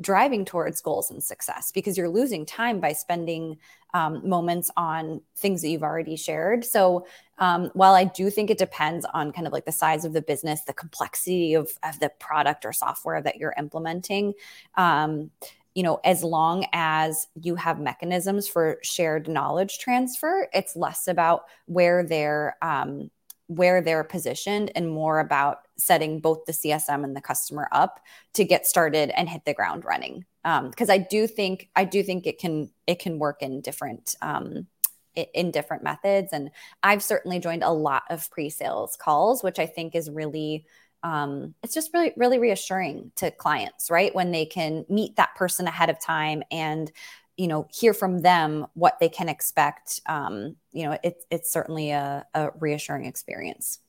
driving 0.00 0.44
towards 0.44 0.80
goals 0.80 1.10
and 1.10 1.22
success 1.22 1.70
because 1.72 1.96
you're 1.96 2.08
losing 2.08 2.44
time 2.44 2.80
by 2.80 2.92
spending 2.92 3.56
um, 3.94 4.28
moments 4.28 4.70
on 4.76 5.20
things 5.36 5.62
that 5.62 5.68
you've 5.68 5.84
already 5.84 6.16
shared. 6.16 6.64
So, 6.64 7.06
um, 7.38 7.70
while 7.74 7.94
I 7.94 8.04
do 8.04 8.30
think 8.30 8.50
it 8.50 8.58
depends 8.58 9.04
on 9.12 9.32
kind 9.32 9.46
of 9.46 9.52
like 9.52 9.64
the 9.64 9.72
size 9.72 10.04
of 10.04 10.12
the 10.12 10.22
business, 10.22 10.62
the 10.62 10.72
complexity 10.72 11.54
of, 11.54 11.70
of 11.82 11.98
the 12.00 12.10
product 12.20 12.64
or 12.64 12.72
software 12.72 13.20
that 13.22 13.36
you're 13.36 13.54
implementing, 13.56 14.34
um, 14.76 15.30
you 15.74 15.82
know, 15.82 16.00
as 16.04 16.22
long 16.22 16.66
as 16.72 17.26
you 17.34 17.56
have 17.56 17.80
mechanisms 17.80 18.46
for 18.46 18.78
shared 18.82 19.28
knowledge 19.28 19.78
transfer, 19.78 20.48
it's 20.54 20.76
less 20.76 21.08
about 21.08 21.44
where 21.66 22.04
they're 22.04 22.56
um, 22.62 23.10
where 23.48 23.82
they're 23.82 24.04
positioned 24.04 24.72
and 24.74 24.88
more 24.88 25.20
about 25.20 25.58
setting 25.76 26.20
both 26.20 26.44
the 26.46 26.52
CSM 26.52 27.04
and 27.04 27.14
the 27.14 27.20
customer 27.20 27.68
up 27.72 28.00
to 28.32 28.44
get 28.44 28.66
started 28.66 29.10
and 29.10 29.28
hit 29.28 29.44
the 29.44 29.52
ground 29.52 29.84
running. 29.84 30.24
Because 30.42 30.88
um, 30.88 30.94
I 30.94 30.98
do 30.98 31.26
think 31.26 31.68
I 31.74 31.84
do 31.84 32.02
think 32.02 32.26
it 32.26 32.38
can 32.38 32.70
it 32.86 33.00
can 33.00 33.18
work 33.18 33.42
in 33.42 33.60
different 33.60 34.14
um, 34.22 34.66
in 35.14 35.50
different 35.50 35.82
methods, 35.82 36.32
and 36.32 36.50
I've 36.82 37.02
certainly 37.02 37.38
joined 37.38 37.62
a 37.62 37.70
lot 37.70 38.02
of 38.10 38.30
pre-sales 38.30 38.96
calls, 38.96 39.42
which 39.42 39.58
I 39.58 39.66
think 39.66 39.94
is 39.94 40.10
really 40.10 40.66
um, 41.04 41.54
it's 41.62 41.74
just 41.74 41.92
really 41.94 42.12
really 42.16 42.38
reassuring 42.38 43.12
to 43.16 43.30
clients, 43.30 43.90
right? 43.90 44.12
When 44.14 44.32
they 44.32 44.46
can 44.46 44.84
meet 44.88 45.14
that 45.16 45.36
person 45.36 45.68
ahead 45.68 45.90
of 45.90 46.00
time 46.00 46.42
and 46.50 46.90
you 47.36 47.46
know 47.48 47.66
hear 47.72 47.94
from 47.94 48.22
them 48.22 48.66
what 48.74 48.98
they 49.00 49.08
can 49.08 49.28
expect 49.28 50.00
um, 50.06 50.56
you 50.72 50.84
know 50.84 50.98
it's 51.02 51.24
it's 51.30 51.52
certainly 51.52 51.90
a, 51.90 52.24
a, 52.34 52.50
reassuring 52.58 53.04
experience 53.06 53.80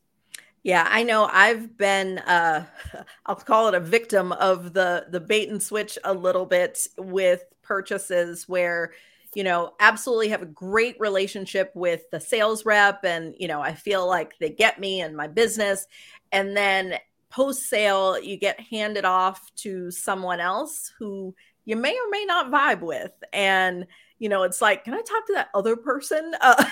yeah 0.63 0.88
i 0.89 1.03
know 1.03 1.29
i've 1.31 1.77
been 1.77 2.17
uh, 2.19 2.65
i'll 3.25 3.36
call 3.36 3.67
it 3.67 3.75
a 3.75 3.79
victim 3.79 4.31
of 4.31 4.74
the 4.74 5.05
the 5.12 5.19
bait 5.19 5.50
and 5.50 5.62
switch 5.62 5.98
a 6.03 6.13
little 6.13 6.45
bit 6.45 6.88
with 6.98 7.43
purchases 7.62 8.50
where 8.50 8.93
you 9.36 9.44
know 9.44 9.74
absolutely 9.80 10.30
have 10.30 10.42
a 10.42 10.48
great 10.48 10.96
relationship 11.00 11.72
with 11.75 12.10
the 12.12 12.20
sales 12.20 12.65
rep 12.65 13.04
and 13.04 13.36
you 13.38 13.48
know 13.48 13.62
i 13.62 13.74
feel 13.74 14.08
like 14.08 14.34
they 14.39 14.50
get 14.50 14.80
me 14.80 15.01
and 15.01 15.15
my 15.15 15.27
business. 15.27 15.86
And 16.32 16.56
then 16.58 16.96
post 17.30 17.70
sale 17.70 18.20
you 18.20 18.38
get 18.38 18.60
handed 18.60 19.06
off 19.06 19.54
to 19.56 19.92
someone 19.92 20.39
else 20.39 20.92
who 20.98 21.36
you 21.65 21.75
may 21.75 21.92
or 21.92 22.10
may 22.10 22.25
not 22.25 22.51
vibe 22.51 22.82
with. 22.82 23.12
And 23.34 23.86
you 24.20 24.30
know 24.30 24.44
it's 24.44 24.62
like 24.62 24.86
can 24.86 24.94
i 24.94 25.01
talk 25.01 25.27
to 25.27 25.34
that 25.34 25.50
other 25.54 25.75
person? 25.75 26.34
Uh, 26.42 26.63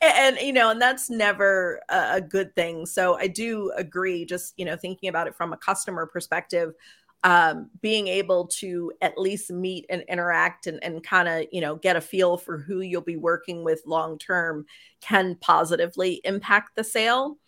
and, 0.00 0.38
you 0.38 0.52
know 0.52 0.70
and 0.70 0.80
that's 0.80 1.10
never 1.10 1.80
a, 1.88 2.14
a, 2.14 2.20
good 2.20 2.54
thing. 2.54 2.86
So 2.86 3.16
i 3.16 3.26
do 3.26 3.72
agree 3.76 4.24
just 4.24 4.54
you 4.56 4.64
know 4.64 4.76
thinking 4.76 5.08
about 5.08 5.26
it 5.26 5.34
from 5.34 5.52
a 5.52 5.56
customer 5.56 6.06
perspective 6.06 6.74
um, 7.24 7.70
being 7.80 8.06
able 8.06 8.46
to 8.46 8.92
at 9.00 9.18
least 9.18 9.50
meet 9.50 9.86
and 9.88 10.04
interact 10.08 10.66
and, 10.66 10.82
and 10.84 11.02
kind 11.02 11.26
of 11.26 11.46
you 11.50 11.60
know 11.60 11.76
get 11.76 11.96
a 11.96 12.00
feel 12.00 12.36
for 12.36 12.58
who 12.58 12.80
you'll 12.80 13.00
be 13.00 13.16
working 13.16 13.64
with 13.64 13.82
long 13.86 14.18
term 14.18 14.66
can 15.00 15.36
positively 15.40 16.20
impact 16.24 16.76
the 16.76 16.84
sale 16.84 17.38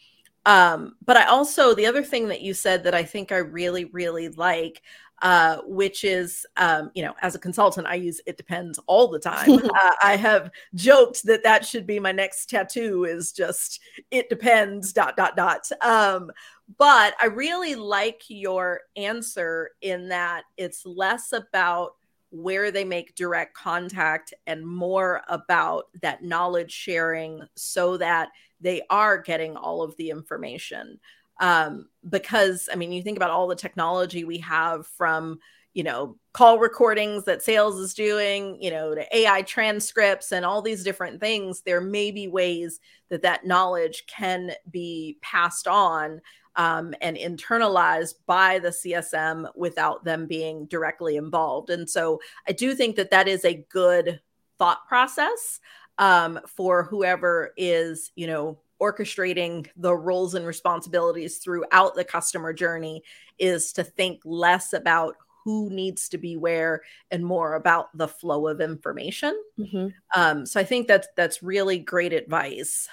um, 0.47 0.97
but 1.05 1.17
i 1.17 1.27
also 1.27 1.75
the 1.75 1.87
other 1.87 2.03
thing 2.03 2.29
that 2.29 2.41
you 2.41 2.55
said 2.55 2.83
that 2.83 2.95
i 2.95 3.03
think 3.05 3.31
i 3.31 3.37
really 3.37 3.85
really 3.85 4.29
like 4.31 4.83
uh, 5.23 5.59
which 5.65 6.05
is, 6.05 6.45
um, 6.59 6.91
you 6.95 7.03
know, 7.03 7.15
as 7.23 7.35
a 7.35 7.39
consultant, 7.39 7.87
I 7.87 7.95
use 7.95 8.21
it 8.27 8.37
depends 8.37 8.79
all 8.87 9.09
the 9.09 9.19
time. 9.19 9.51
uh, 9.65 9.93
I 10.03 10.17
have 10.17 10.51
joked 10.75 11.25
that 11.25 11.43
that 11.43 11.65
should 11.65 11.87
be 11.87 11.99
my 11.99 12.13
next 12.13 12.51
tattoo 12.51 13.05
is 13.05 13.33
just 13.33 13.81
it 14.11 14.29
depends, 14.29 14.93
dot, 14.93 15.17
dot, 15.17 15.35
dot. 15.35 15.71
Um, 15.83 16.31
but 16.79 17.15
I 17.21 17.27
really 17.27 17.75
like 17.75 18.23
your 18.29 18.81
answer 18.97 19.71
in 19.83 20.09
that 20.09 20.45
it's 20.57 20.85
less 20.85 21.33
about 21.33 21.93
where 22.31 22.71
they 22.71 22.85
make 22.85 23.15
direct 23.15 23.55
contact 23.55 24.35
and 24.47 24.67
more 24.67 25.23
about 25.29 25.85
that 26.03 26.23
knowledge 26.25 26.73
sharing 26.73 27.41
so 27.55 27.97
that 27.97 28.31
they 28.61 28.83
are 28.91 29.19
getting 29.19 29.57
all 29.57 29.83
of 29.83 29.97
the 29.97 30.11
information. 30.11 30.99
Um, 31.39 31.89
because 32.09 32.69
I 32.73 32.77
mean, 32.77 32.93
you 32.93 33.03
think 33.03 33.17
about 33.17 33.31
all 33.31 33.47
the 33.47 33.55
technology 33.55 34.25
we 34.25 34.39
have 34.39 34.87
from 34.87 35.39
you 35.77 35.83
know 35.83 36.17
call 36.33 36.59
recordings 36.59 37.25
that 37.25 37.43
sales 37.43 37.79
is 37.79 37.93
doing 37.93 38.57
you 38.63 38.71
know 38.71 38.95
to 38.95 39.05
ai 39.15 39.43
transcripts 39.43 40.33
and 40.33 40.43
all 40.43 40.63
these 40.63 40.83
different 40.83 41.21
things 41.21 41.61
there 41.61 41.83
may 41.83 42.11
be 42.11 42.29
ways 42.29 42.81
that 43.11 43.21
that 43.21 43.45
knowledge 43.45 44.05
can 44.07 44.53
be 44.71 45.19
passed 45.21 45.69
on 45.69 46.19
um, 46.57 46.95
and 47.01 47.17
internalized 47.17 48.15
by 48.27 48.59
the 48.59 48.69
csm 48.69 49.49
without 49.55 50.05
them 50.05 50.27
being 50.27 50.67
directly 50.67 51.17
involved 51.17 51.71
and 51.71 51.89
so 51.89 52.21
i 52.49 52.53
do 52.53 52.75
think 52.75 52.97
that 52.97 53.11
that 53.11 53.29
is 53.29 53.45
a 53.45 53.65
good 53.71 54.21
thought 54.59 54.87
process 54.89 55.61
um, 55.99 56.39
for 56.47 56.85
whoever 56.85 57.53
is 57.57 58.13
you 58.17 58.27
know 58.27 58.59
orchestrating 58.81 59.67
the 59.77 59.95
roles 59.95 60.35
and 60.35 60.47
responsibilities 60.47 61.39
throughout 61.39 61.95
the 61.95 62.05
customer 62.05 62.53
journey 62.53 63.03
is 63.39 63.73
to 63.73 63.83
think 63.83 64.21
less 64.25 64.73
about 64.73 65.17
who 65.45 65.71
needs 65.71 66.09
to 66.09 66.19
be 66.19 66.37
where 66.37 66.83
and 67.11 67.25
more 67.25 67.55
about 67.55 67.97
the 67.97 68.09
flow 68.09 68.49
of 68.49 68.61
information. 68.61 69.41
Mm-hmm. 69.59 69.89
Um, 70.15 70.45
so 70.45 70.59
I 70.59 70.65
think 70.65 70.89
that's 70.89 71.07
that's 71.17 71.43
really 71.43 71.79
great 71.79 72.13
advice. 72.13 72.89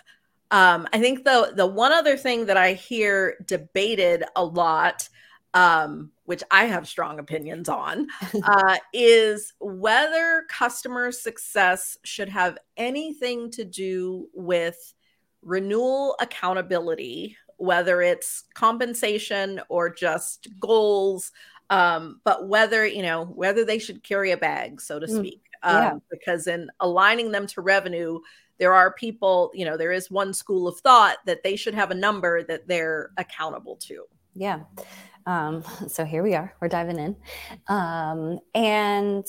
Um, 0.53 0.87
I 0.93 0.99
think 0.99 1.25
the 1.25 1.51
the 1.55 1.65
one 1.65 1.91
other 1.91 2.15
thing 2.15 2.45
that 2.45 2.57
I 2.57 2.73
hear 2.73 3.37
debated 3.47 4.23
a 4.35 4.45
lot, 4.45 5.09
um, 5.55 6.11
which 6.25 6.43
I 6.51 6.65
have 6.65 6.87
strong 6.87 7.17
opinions 7.17 7.69
on, 7.69 8.05
uh, 8.43 8.77
is 8.93 9.53
whether 9.59 10.45
customer 10.49 11.11
success 11.11 11.97
should 12.03 12.29
have 12.29 12.59
anything 12.77 13.49
to 13.51 13.65
do 13.65 14.29
with 14.31 14.93
renewal 15.41 16.15
accountability, 16.21 17.35
whether 17.57 18.03
it's 18.03 18.43
compensation 18.53 19.59
or 19.69 19.89
just 19.89 20.47
goals, 20.59 21.31
um, 21.71 22.21
but 22.23 22.47
whether, 22.47 22.85
you 22.85 23.01
know, 23.01 23.25
whether 23.25 23.65
they 23.65 23.79
should 23.79 24.03
carry 24.03 24.29
a 24.29 24.37
bag, 24.37 24.79
so 24.79 24.99
to 24.99 25.07
mm, 25.07 25.17
speak. 25.17 25.41
Mm, 25.63 25.71
yeah. 25.71 25.91
um, 25.93 26.01
because 26.11 26.45
in 26.45 26.69
aligning 26.79 27.31
them 27.31 27.47
to 27.47 27.61
revenue, 27.61 28.19
there 28.59 28.73
are 28.73 28.91
people, 28.93 29.51
you 29.53 29.65
know, 29.65 29.77
there 29.77 29.91
is 29.91 30.11
one 30.11 30.33
school 30.33 30.67
of 30.67 30.79
thought 30.79 31.17
that 31.25 31.43
they 31.43 31.55
should 31.55 31.73
have 31.73 31.91
a 31.91 31.95
number 31.95 32.43
that 32.43 32.67
they're 32.67 33.11
accountable 33.17 33.75
to. 33.77 34.05
Yeah. 34.35 34.61
Um, 35.25 35.63
so 35.87 36.05
here 36.05 36.23
we 36.23 36.35
are, 36.35 36.53
we're 36.61 36.67
diving 36.67 36.99
in. 36.99 37.15
Um, 37.67 38.39
and 38.53 39.25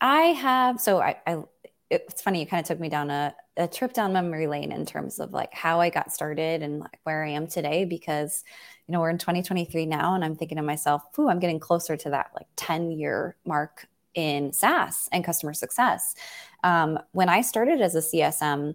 I 0.00 0.20
have, 0.20 0.80
so 0.80 1.00
I, 1.00 1.16
I 1.26 1.42
it's 1.88 2.20
funny, 2.20 2.40
you 2.40 2.46
kind 2.46 2.60
of 2.60 2.66
took 2.66 2.80
me 2.80 2.88
down 2.88 3.10
a, 3.10 3.34
a 3.56 3.68
trip 3.68 3.92
down 3.92 4.12
memory 4.12 4.46
lane 4.46 4.72
in 4.72 4.84
terms 4.84 5.20
of 5.20 5.32
like 5.32 5.54
how 5.54 5.80
I 5.80 5.90
got 5.90 6.12
started 6.12 6.62
and 6.62 6.80
like 6.80 6.98
where 7.04 7.24
I 7.24 7.30
am 7.30 7.46
today 7.46 7.84
because 7.84 8.42
you 8.86 8.92
know 8.92 9.00
we're 9.00 9.10
in 9.10 9.18
2023 9.18 9.86
now 9.86 10.14
and 10.14 10.24
I'm 10.24 10.34
thinking 10.34 10.56
to 10.56 10.62
myself, 10.62 11.02
"Ooh, 11.18 11.28
I'm 11.28 11.38
getting 11.38 11.60
closer 11.60 11.96
to 11.96 12.10
that 12.10 12.30
like 12.34 12.48
10 12.56 12.90
year 12.90 13.36
mark 13.44 13.86
in 14.16 14.52
SaaS 14.52 15.08
and 15.12 15.24
customer 15.24 15.54
success." 15.54 16.16
Um, 16.64 16.98
when 17.12 17.28
I 17.28 17.42
started 17.42 17.80
as 17.80 17.94
a 17.94 18.02
CSM, 18.02 18.74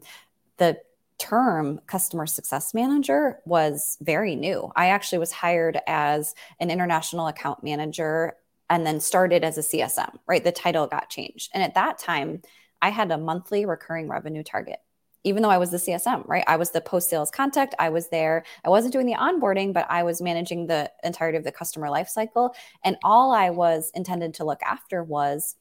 the 0.58 0.80
term 1.18 1.80
customer 1.86 2.26
success 2.26 2.74
manager 2.74 3.40
was 3.46 3.98
very 4.02 4.36
new. 4.36 4.72
I 4.76 4.88
actually 4.88 5.20
was 5.20 5.32
hired 5.32 5.80
as 5.86 6.34
an 6.60 6.72
international 6.72 7.28
account 7.28 7.64
manager 7.64 8.38
and 8.72 8.88
then 8.88 9.00
started 9.00 9.44
as 9.44 9.58
a 9.58 9.62
CSM, 9.62 10.18
right? 10.26 10.44
The 10.44 10.52
title 10.52 10.88
got 10.88 11.10
changed. 11.10 11.52
And 11.54 11.62
at 11.62 11.76
that 11.76 12.00
time, 12.00 12.42
I 12.82 12.90
had 12.90 13.12
a 13.12 13.18
monthly 13.18 13.66
recurring 13.66 14.08
revenue 14.08 14.44
target. 14.44 14.80
Even 15.24 15.44
though 15.44 15.50
I 15.50 15.58
was 15.58 15.72
the 15.72 15.78
CSM, 15.78 16.28
right? 16.28 16.44
I 16.48 16.56
was 16.56 16.72
the 16.72 16.82
post 16.82 17.10
sales 17.10 17.30
contact. 17.30 17.76
I 17.80 17.90
was 17.90 18.10
there. 18.10 18.44
I 18.66 18.70
wasn't 18.70 18.94
doing 18.94 19.06
the 19.06 19.14
onboarding, 19.14 19.74
but 19.74 19.86
I 19.90 20.04
was 20.04 20.22
managing 20.22 20.68
the 20.68 20.92
entirety 21.04 21.38
of 21.38 21.44
the 21.44 21.52
customer 21.52 21.88
lifecycle. 21.88 22.54
And 22.84 22.98
all 23.04 23.32
I 23.32 23.52
was 23.52 23.92
intended 23.94 24.34
to 24.36 24.46
look 24.46 24.62
after 24.64 25.04
was 25.04 25.56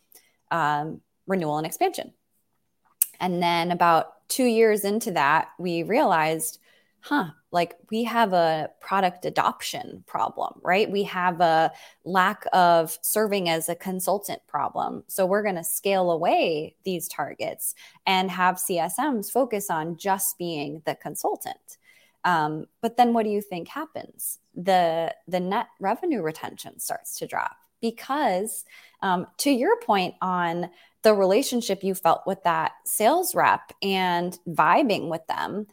um, 0.51 1.01
renewal 1.27 1.59
and 1.59 1.67
expansion. 1.67 2.13
And 3.21 3.43
then 3.43 3.71
about 3.71 4.29
two 4.29 4.45
years 4.45 4.85
into 4.85 5.11
that, 5.13 5.49
we 5.59 5.83
realized, 5.83 6.59
huh, 7.03 7.31
like 7.51 7.75
we 7.91 8.05
have 8.05 8.33
a 8.33 8.71
product 8.81 9.25
adoption 9.25 10.05
problem, 10.07 10.61
right? 10.63 10.91
We 10.91 11.05
have 11.05 11.41
a 11.41 11.73
lack 12.05 12.45
of 12.53 12.97
serving 13.03 13.49
as 13.49 13.69
a 13.69 13.75
consultant 13.75 14.43
problem. 14.47 15.05
So 15.09 15.27
we're 15.27 15.43
going 15.43 15.57
to 15.57 15.65
scale 15.65 16.11
away 16.11 16.77
these 16.85 17.09
targets 17.09 17.75
and 18.07 18.31
have 18.31 18.57
CSMs 18.57 19.31
focus 19.31 19.71
on 19.71 19.97
just 19.97 20.39
being 20.39 20.83
the 20.85 20.95
consultant. 20.95 21.79
Um, 22.25 22.67
but 22.83 22.97
then 22.97 23.15
what 23.15 23.25
do 23.25 23.31
you 23.31 23.41
think 23.41 23.69
happens? 23.69 24.39
The 24.55 25.15
the 25.27 25.41
net 25.41 25.69
revenue 25.81 26.21
retention 26.21 26.79
starts 26.79 27.19
to 27.19 27.27
drop 27.27 27.57
because 27.81 28.65
um, 29.01 29.27
to 29.39 29.51
your 29.51 29.81
point 29.81 30.15
on 30.21 30.71
the 31.03 31.15
relationship 31.15 31.83
you 31.83 31.95
felt 31.95 32.27
with 32.27 32.43
that 32.45 32.73
sales 32.85 33.35
rep 33.35 33.73
and 33.83 34.39
vibing 34.47 35.09
with 35.09 35.27
them 35.29 35.67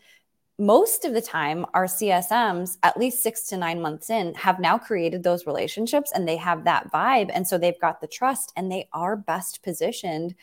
most 0.60 1.06
of 1.06 1.14
the 1.14 1.22
time 1.22 1.66
our 1.74 1.86
csms 1.86 2.78
at 2.82 2.98
least 2.98 3.22
six 3.22 3.44
to 3.44 3.58
nine 3.58 3.80
months 3.80 4.10
in 4.10 4.34
have 4.34 4.60
now 4.60 4.78
created 4.78 5.22
those 5.22 5.46
relationships 5.46 6.12
and 6.14 6.28
they 6.28 6.38
have 6.38 6.64
that 6.64 6.92
vibe. 6.92 7.30
And 7.34 7.48
so 7.48 7.58
they've 7.58 7.80
got 7.80 8.02
the 8.02 8.08
trust 8.08 8.54
and 8.56 8.72
they 8.72 8.90
are 8.92 9.16
best 9.16 9.62
positioned 9.62 10.34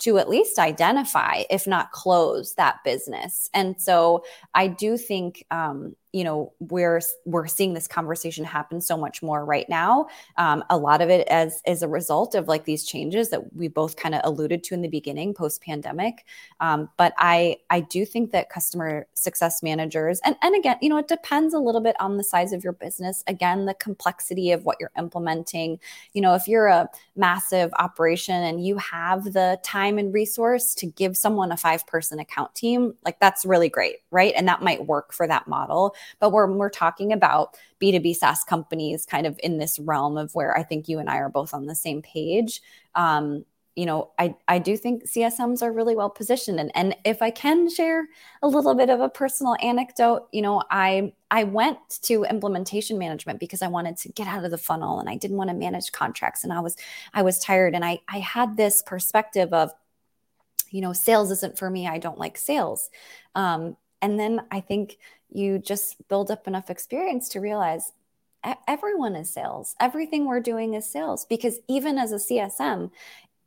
to 0.00 0.18
at 0.18 0.30
least 0.30 0.58
identify 0.58 1.42
if 1.50 1.66
not 1.66 1.92
close 1.92 2.54
that 2.54 2.82
business. 2.84 3.48
And 3.54 3.80
so 3.80 4.24
i 4.54 4.66
do 4.66 4.96
think 4.96 5.44
um, 5.50 5.94
you 6.12 6.24
know 6.24 6.52
we're 6.58 7.00
we're 7.24 7.46
seeing 7.46 7.74
this 7.74 7.86
conversation 7.86 8.44
happen 8.44 8.80
so 8.80 8.96
much 8.96 9.22
more 9.22 9.44
right 9.44 9.68
now. 9.68 10.06
Um, 10.36 10.64
a 10.70 10.76
lot 10.76 11.00
of 11.00 11.08
it 11.08 11.26
as 11.28 11.62
as 11.66 11.82
a 11.82 11.88
result 11.88 12.34
of 12.34 12.48
like 12.48 12.64
these 12.64 12.84
changes 12.84 13.30
that 13.30 13.54
we 13.54 13.68
both 13.68 13.96
kind 13.96 14.14
of 14.14 14.20
alluded 14.24 14.64
to 14.64 14.74
in 14.74 14.82
the 14.82 14.88
beginning 14.88 15.34
post 15.34 15.62
pandemic 15.62 16.24
um, 16.60 16.88
but 16.96 17.12
i 17.18 17.56
i 17.70 17.80
do 17.80 18.04
think 18.04 18.32
that 18.32 18.50
customer 18.50 19.06
success 19.14 19.62
managers 19.62 20.20
and 20.24 20.36
and 20.42 20.56
again 20.56 20.76
you 20.80 20.88
know 20.88 20.96
it 20.96 21.08
depends 21.08 21.54
a 21.54 21.58
little 21.58 21.80
bit 21.80 21.96
on 22.00 22.16
the 22.16 22.24
size 22.24 22.52
of 22.52 22.64
your 22.64 22.72
business. 22.72 23.22
Again 23.26 23.66
the 23.66 23.74
complexity 23.74 24.52
of 24.52 24.64
what 24.64 24.76
you're 24.80 24.92
implementing. 24.98 25.78
You 26.12 26.22
know 26.22 26.34
if 26.34 26.48
you're 26.48 26.68
a 26.68 26.88
massive 27.16 27.72
operation 27.78 28.42
and 28.42 28.64
you 28.64 28.78
have 28.78 29.24
the 29.32 29.58
time 29.62 29.98
and 29.98 30.12
resource 30.12 30.74
to 30.76 30.86
give 30.86 31.16
someone 31.16 31.52
a 31.52 31.56
five 31.56 31.86
person 31.86 32.18
account 32.18 32.54
team 32.54 32.94
like 33.04 33.18
that's 33.20 33.44
really 33.44 33.68
great 33.68 33.96
right? 34.10 34.32
And 34.36 34.48
that 34.48 34.62
might 34.62 34.86
work 34.86 35.12
for 35.12 35.26
that 35.26 35.46
model 35.46 35.94
but 36.18 36.30
when 36.30 36.56
we're 36.56 36.70
talking 36.70 37.12
about 37.12 37.56
B2B 37.80 38.16
SaaS 38.16 38.44
companies 38.44 39.06
kind 39.06 39.26
of 39.26 39.38
in 39.42 39.58
this 39.58 39.78
realm 39.78 40.16
of 40.16 40.34
where 40.34 40.56
I 40.56 40.62
think 40.62 40.88
you 40.88 40.98
and 40.98 41.08
I 41.08 41.16
are 41.18 41.28
both 41.28 41.54
on 41.54 41.66
the 41.66 41.74
same 41.74 42.02
page, 42.02 42.60
um, 42.94 43.44
you 43.76 43.86
know, 43.86 44.10
I, 44.18 44.34
I 44.48 44.58
do 44.58 44.76
think 44.76 45.04
CSMs 45.04 45.62
are 45.62 45.72
really 45.72 45.94
well 45.94 46.10
positioned. 46.10 46.58
And, 46.58 46.70
and 46.74 46.96
if 47.04 47.22
I 47.22 47.30
can 47.30 47.70
share 47.70 48.08
a 48.42 48.48
little 48.48 48.74
bit 48.74 48.90
of 48.90 49.00
a 49.00 49.08
personal 49.08 49.56
anecdote, 49.62 50.28
you 50.32 50.42
know, 50.42 50.62
I 50.70 51.14
I 51.30 51.44
went 51.44 51.78
to 52.02 52.24
implementation 52.24 52.98
management 52.98 53.38
because 53.38 53.62
I 53.62 53.68
wanted 53.68 53.96
to 53.98 54.08
get 54.10 54.26
out 54.26 54.44
of 54.44 54.50
the 54.50 54.58
funnel 54.58 54.98
and 54.98 55.08
I 55.08 55.16
didn't 55.16 55.36
want 55.36 55.50
to 55.50 55.54
manage 55.54 55.92
contracts 55.92 56.42
and 56.42 56.52
I 56.52 56.60
was 56.60 56.76
I 57.14 57.22
was 57.22 57.38
tired. 57.38 57.74
And 57.74 57.84
I 57.84 58.00
I 58.08 58.18
had 58.18 58.56
this 58.56 58.82
perspective 58.82 59.52
of 59.52 59.72
you 60.70 60.80
know 60.80 60.92
sales 60.92 61.30
isn't 61.30 61.56
for 61.56 61.70
me. 61.70 61.86
I 61.86 61.98
don't 61.98 62.18
like 62.18 62.36
sales. 62.36 62.90
Um, 63.34 63.76
and 64.02 64.18
then 64.18 64.42
i 64.50 64.60
think 64.60 64.98
you 65.30 65.58
just 65.58 65.96
build 66.08 66.30
up 66.30 66.46
enough 66.48 66.70
experience 66.70 67.28
to 67.28 67.40
realize 67.40 67.92
everyone 68.66 69.16
is 69.16 69.32
sales. 69.32 69.74
Everything 69.80 70.26
we're 70.26 70.40
doing 70.40 70.74
is 70.74 70.90
sales 70.90 71.26
because 71.26 71.58
even 71.68 71.98
as 71.98 72.12
a 72.12 72.16
CSM, 72.16 72.90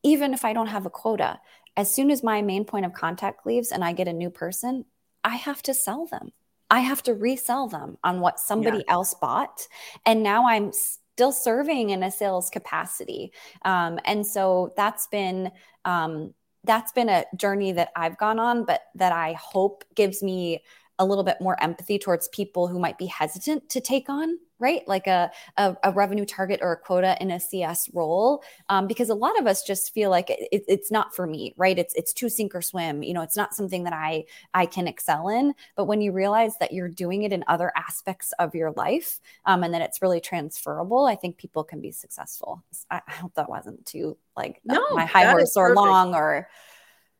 even 0.03 0.33
if 0.33 0.45
I 0.45 0.53
don't 0.53 0.67
have 0.67 0.85
a 0.85 0.89
quota, 0.89 1.39
as 1.75 1.93
soon 1.93 2.11
as 2.11 2.23
my 2.23 2.41
main 2.41 2.65
point 2.65 2.85
of 2.85 2.93
contact 2.93 3.45
leaves 3.45 3.71
and 3.71 3.83
I 3.83 3.93
get 3.93 4.07
a 4.07 4.13
new 4.13 4.29
person, 4.29 4.85
I 5.23 5.35
have 5.37 5.63
to 5.63 5.73
sell 5.73 6.05
them. 6.05 6.31
I 6.69 6.81
have 6.81 7.03
to 7.03 7.13
resell 7.13 7.67
them 7.67 7.97
on 8.03 8.19
what 8.19 8.39
somebody 8.39 8.79
yeah. 8.79 8.93
else 8.93 9.13
bought. 9.13 9.67
And 10.05 10.23
now 10.23 10.47
I'm 10.47 10.71
still 10.71 11.31
serving 11.31 11.91
in 11.91 12.03
a 12.03 12.11
sales 12.11 12.49
capacity. 12.49 13.31
Um, 13.63 13.99
and 14.05 14.25
so 14.25 14.73
that's 14.75 15.07
been, 15.07 15.51
um, 15.85 16.33
that's 16.63 16.91
been 16.91 17.09
a 17.09 17.25
journey 17.35 17.71
that 17.73 17.91
I've 17.95 18.17
gone 18.17 18.39
on, 18.39 18.65
but 18.65 18.81
that 18.95 19.11
I 19.11 19.33
hope 19.33 19.83
gives 19.95 20.23
me 20.23 20.63
a 20.99 21.05
little 21.05 21.23
bit 21.23 21.37
more 21.41 21.61
empathy 21.61 21.97
towards 21.97 22.27
people 22.29 22.67
who 22.67 22.79
might 22.79 22.97
be 22.97 23.07
hesitant 23.07 23.69
to 23.69 23.81
take 23.81 24.09
on 24.09 24.37
right? 24.63 24.87
Like 24.87 25.07
a, 25.07 25.29
a, 25.57 25.75
a 25.83 25.91
revenue 25.91 26.25
target 26.25 26.61
or 26.63 26.71
a 26.71 26.77
quota 26.77 27.17
in 27.19 27.31
a 27.31 27.39
cs 27.39 27.89
role. 27.93 28.41
Um, 28.69 28.87
because 28.87 29.09
a 29.09 29.13
lot 29.13 29.37
of 29.37 29.45
us 29.45 29.61
just 29.61 29.93
feel 29.93 30.09
like 30.09 30.29
it, 30.29 30.47
it's 30.51 30.89
not 30.89 31.13
for 31.13 31.27
me 31.27 31.53
right? 31.57 31.77
It's 31.77 31.93
it's 31.95 32.13
too 32.13 32.29
sink 32.29 32.55
or 32.55 32.61
swim. 32.61 33.03
You 33.03 33.13
know 33.13 33.21
it's 33.21 33.35
not 33.35 33.53
something 33.53 33.83
that 33.83 33.93
i 33.93 34.23
i 34.53 34.65
can 34.65 34.87
excel 34.87 35.27
in. 35.27 35.53
But 35.75 35.85
when 35.85 36.01
you 36.01 36.13
realize 36.13 36.57
that 36.59 36.71
you're 36.71 36.87
doing 36.87 37.23
it 37.23 37.33
in 37.33 37.43
other 37.47 37.73
aspects 37.75 38.31
of 38.39 38.55
your 38.55 38.71
life 38.71 39.19
um, 39.45 39.63
and 39.63 39.73
that 39.73 39.81
it's 39.81 40.01
really 40.01 40.21
transferable 40.21 41.05
i 41.05 41.15
think 41.15 41.37
people 41.37 41.63
can 41.63 41.81
be 41.81 41.91
successful. 41.91 42.63
I, 42.89 43.01
I 43.05 43.11
hope 43.11 43.33
that 43.35 43.49
wasn't 43.49 43.85
too 43.85 44.17
like 44.37 44.61
no, 44.63 44.81
my 44.91 45.05
high 45.05 45.25
horse 45.25 45.57
or 45.57 45.75
long 45.75 46.15
or 46.15 46.47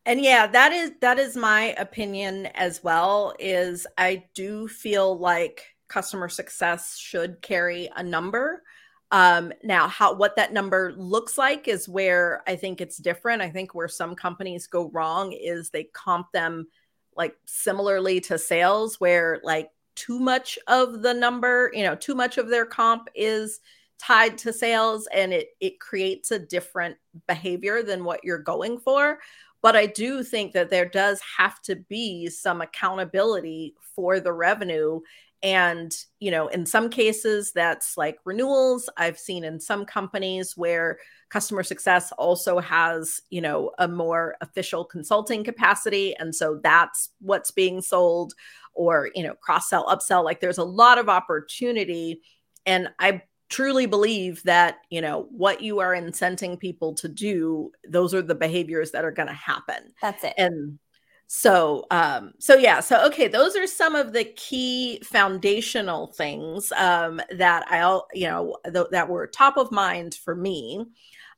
and 0.06 0.22
yeah 0.22 0.48
that 0.48 0.72
is 0.72 0.92
that 1.02 1.18
is 1.20 1.36
my 1.38 1.74
opinion 1.78 2.48
as 2.48 2.84
well 2.84 3.34
is 3.40 3.88
i 3.98 4.24
do 4.34 4.68
feel 4.68 5.18
like 5.18 5.74
customer 5.94 6.28
success 6.28 6.98
should 6.98 7.40
carry 7.42 7.88
a 7.96 8.02
number. 8.04 8.64
Um, 9.12 9.54
now 9.64 9.88
how 9.88 10.16
what 10.16 10.36
that 10.38 10.52
number 10.52 10.94
looks 10.98 11.38
like 11.38 11.68
is 11.68 11.88
where 11.88 12.42
i 12.48 12.56
think 12.56 12.82
it's 12.82 12.98
different. 12.98 13.44
I 13.44 13.52
think 13.52 13.76
where 13.76 13.88
some 13.88 14.16
companies 14.16 14.66
go 14.66 14.90
wrong 14.90 15.34
is 15.34 15.70
they 15.70 15.84
comp 15.84 16.32
them 16.32 16.68
like 17.16 17.36
similarly 17.46 18.20
to 18.22 18.40
sales 18.40 19.00
where 19.00 19.40
like 19.44 19.70
too 19.94 20.20
much 20.20 20.58
of 20.68 21.04
the 21.04 21.14
number 21.14 21.70
you 21.76 21.84
know 21.84 21.94
too 21.96 22.16
much 22.16 22.40
of 22.40 22.50
their 22.50 22.66
comp 22.66 23.08
is 23.14 23.60
tied 24.00 24.36
to 24.40 24.52
sales 24.52 25.08
and 25.14 25.32
it 25.32 25.50
it 25.60 25.80
creates 25.80 26.32
a 26.32 26.40
different 26.40 26.98
behavior 27.28 27.84
than 27.84 28.04
what 28.04 28.24
you're 28.24 28.40
going 28.40 28.80
for 28.80 29.20
but 29.64 29.78
I 29.78 29.88
do 29.88 30.24
think 30.24 30.52
that 30.54 30.70
there 30.70 30.86
does 30.86 31.22
have 31.38 31.62
to 31.64 31.78
be 31.78 32.28
some 32.28 32.62
accountability 32.62 33.74
for 33.96 34.20
the 34.20 34.34
revenue. 34.34 35.00
And, 35.42 35.96
you 36.20 36.32
know, 36.32 36.50
in 36.50 36.66
some 36.66 36.90
cases, 36.90 37.54
that's 37.54 37.98
like 37.98 38.18
renewals. 38.26 38.90
I've 38.98 39.18
seen 39.18 39.46
in 39.46 39.62
some 39.62 39.86
companies 39.86 40.56
where 40.58 41.00
customer 41.30 41.64
success 41.64 42.12
also 42.18 42.60
has, 42.60 43.22
you 43.30 43.40
know, 43.42 43.72
a 43.80 43.88
more 43.88 44.36
official 44.42 44.84
consulting 44.84 45.46
capacity. 45.46 46.14
And 46.18 46.36
so 46.36 46.60
that's 46.62 47.10
what's 47.20 47.52
being 47.52 47.82
sold 47.82 48.34
or, 48.74 49.12
you 49.16 49.24
know, 49.24 49.34
cross 49.36 49.70
sell, 49.70 49.86
upsell. 49.88 50.26
Like 50.26 50.42
there's 50.42 50.58
a 50.58 50.64
lot 50.64 50.98
of 50.98 51.08
opportunity. 51.08 52.22
And 52.66 52.90
I 53.00 53.24
truly 53.54 53.86
believe 53.86 54.42
that 54.44 54.80
you 54.90 55.00
know 55.00 55.28
what 55.30 55.62
you 55.62 55.78
are 55.80 55.94
incenting 55.94 56.60
people 56.60 56.92
to 56.92 57.08
do 57.08 57.72
those 57.88 58.12
are 58.12 58.22
the 58.24 58.34
behaviors 58.34 58.90
that 58.90 59.06
are 59.06 59.12
going 59.12 59.28
to 59.28 59.34
happen. 59.34 59.94
That's 60.02 60.24
it. 60.24 60.34
And 60.40 60.80
so 61.28 61.86
um 61.90 62.34
so 62.40 62.56
yeah 62.56 62.80
so 62.80 63.04
okay 63.06 63.28
those 63.28 63.56
are 63.56 63.66
some 63.66 63.96
of 63.96 64.12
the 64.12 64.26
key 64.26 65.00
foundational 65.04 66.08
things 66.08 66.72
um 66.74 67.22
that 67.32 67.64
i'll 67.70 68.08
you 68.14 68.28
know 68.28 68.58
th- 68.72 68.88
that 68.92 69.08
were 69.08 69.26
top 69.28 69.56
of 69.58 69.72
mind 69.72 70.16
for 70.16 70.36
me. 70.36 70.84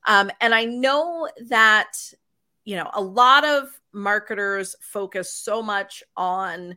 Um 0.06 0.30
and 0.40 0.54
i 0.54 0.64
know 0.64 1.28
that 1.48 1.92
you 2.64 2.76
know 2.76 2.90
a 2.94 3.00
lot 3.00 3.44
of 3.44 3.68
marketers 3.92 4.74
focus 4.80 5.32
so 5.34 5.62
much 5.62 6.02
on 6.16 6.76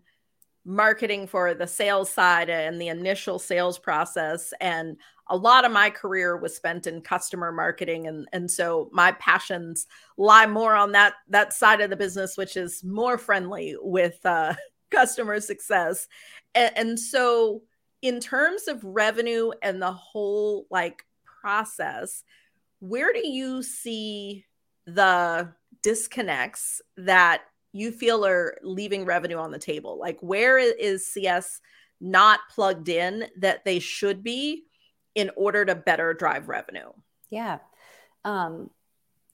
marketing 0.70 1.26
for 1.26 1.56
the 1.56 1.66
sales 1.66 2.12
side 2.12 2.48
and 2.48 2.80
the 2.80 2.90
initial 2.90 3.40
sales 3.40 3.80
process 3.80 4.54
and 4.62 4.98
a 5.32 5.36
lot 5.36 5.66
of 5.66 5.72
my 5.72 5.90
career 5.90 6.38
was 6.38 6.56
spent 6.56 6.86
in 6.86 7.02
customer 7.02 7.52
marketing 7.52 8.06
and 8.06 8.28
and 8.34 8.52
so 8.52 8.88
my 8.94 9.12
passions 9.14 9.88
lie 10.16 10.46
more 10.46 10.76
on 10.76 10.92
that 10.92 11.14
that 11.28 11.54
side 11.54 11.82
of 11.82 11.90
the 11.90 11.96
business 11.96 12.38
which 12.38 12.56
is 12.56 12.84
more 12.84 13.18
friendly 13.18 13.76
with 13.82 14.24
uh, 14.28 14.54
customer 14.92 15.40
success. 15.40 16.08
And, 16.54 16.72
and 16.78 17.00
so 17.00 17.64
in 18.04 18.20
terms 18.20 18.68
of 18.68 18.84
revenue 18.84 19.50
and 19.64 19.82
the 19.82 19.92
whole 19.92 20.68
like 20.70 21.04
process 21.42 22.24
where 22.80 23.12
do 23.12 23.28
you 23.28 23.64
see 23.64 24.46
the 24.86 25.52
disconnects 25.82 26.80
that 26.96 27.42
you 27.72 27.92
feel 27.92 28.26
are 28.26 28.58
leaving 28.64 29.06
revenue 29.06 29.38
on 29.38 29.52
the 29.52 29.60
table 29.60 30.00
like 30.00 30.20
where 30.22 30.58
is 30.58 31.06
cs 31.08 31.62
not 32.02 32.40
plugged 32.50 32.90
in 32.90 33.26
that 33.38 33.66
they 33.66 33.80
should 33.80 34.24
be 34.24 34.66
in 35.16 35.32
order 35.36 35.66
to 35.66 35.76
better 35.76 36.14
drive 36.14 36.48
revenue? 36.48 36.92
Yeah. 37.30 37.60
Um, 38.24 38.70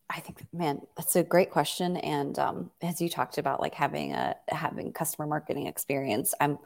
I 0.10 0.20
think, 0.20 0.46
man, 0.54 0.82
that's 0.96 1.16
a 1.16 1.24
great 1.24 1.52
question. 1.52 1.98
And 1.98 2.38
um, 2.38 2.72
as 2.82 3.02
you 3.02 3.10
talked 3.10 3.38
about, 3.38 3.60
like 3.60 3.74
having 3.74 4.14
a 4.14 4.36
having 4.50 4.94
customer 4.94 5.28
marketing 5.28 5.68
experience, 5.68 6.34
I'm 6.40 6.60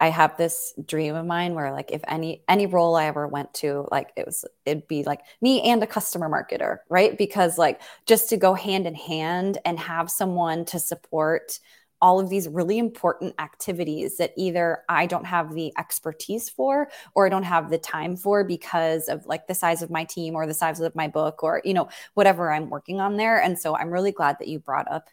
I 0.00 0.08
have 0.08 0.36
this 0.36 0.74
dream 0.84 1.14
of 1.14 1.24
mine 1.26 1.54
where 1.54 1.72
like 1.72 1.90
if 1.92 2.02
any 2.08 2.42
any 2.48 2.66
role 2.66 2.96
I 2.96 3.06
ever 3.06 3.26
went 3.28 3.54
to, 3.54 3.86
like 3.90 4.12
it 4.16 4.26
was 4.26 4.44
it'd 4.66 4.88
be 4.88 5.04
like 5.04 5.20
me 5.40 5.62
and 5.62 5.82
a 5.82 5.86
customer 5.86 6.28
marketer, 6.28 6.78
right? 6.88 7.16
Because 7.16 7.58
like 7.58 7.80
just 8.06 8.28
to 8.30 8.36
go 8.36 8.54
hand 8.54 8.86
in 8.86 8.94
hand 8.94 9.58
and 9.64 9.78
have 9.78 10.10
someone 10.10 10.64
to 10.66 10.78
support 10.78 11.58
all 12.02 12.20
of 12.20 12.28
these 12.28 12.48
really 12.48 12.76
important 12.78 13.34
activities 13.38 14.18
that 14.18 14.32
either 14.36 14.82
I 14.90 15.06
don't 15.06 15.24
have 15.24 15.54
the 15.54 15.72
expertise 15.78 16.50
for 16.50 16.90
or 17.14 17.24
I 17.24 17.30
don't 17.30 17.44
have 17.44 17.70
the 17.70 17.78
time 17.78 18.16
for 18.16 18.44
because 18.44 19.08
of 19.08 19.24
like 19.24 19.46
the 19.46 19.54
size 19.54 19.80
of 19.80 19.90
my 19.90 20.04
team 20.04 20.34
or 20.34 20.46
the 20.46 20.52
size 20.52 20.80
of 20.80 20.94
my 20.94 21.08
book 21.08 21.42
or 21.42 21.62
you 21.64 21.72
know 21.72 21.88
whatever 22.12 22.52
I'm 22.52 22.68
working 22.68 23.00
on 23.00 23.16
there 23.16 23.40
and 23.40 23.58
so 23.58 23.74
I'm 23.74 23.90
really 23.90 24.12
glad 24.12 24.36
that 24.40 24.48
you 24.48 24.58
brought 24.58 24.90
up 24.90 25.08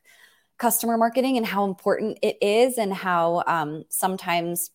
customer 0.62 0.98
marketing 0.98 1.38
and 1.38 1.46
how 1.46 1.66
important 1.66 2.20
it 2.22 2.38
is 2.42 2.78
and 2.78 2.94
how 2.94 3.44
um, 3.48 3.84
sometimes 3.90 4.70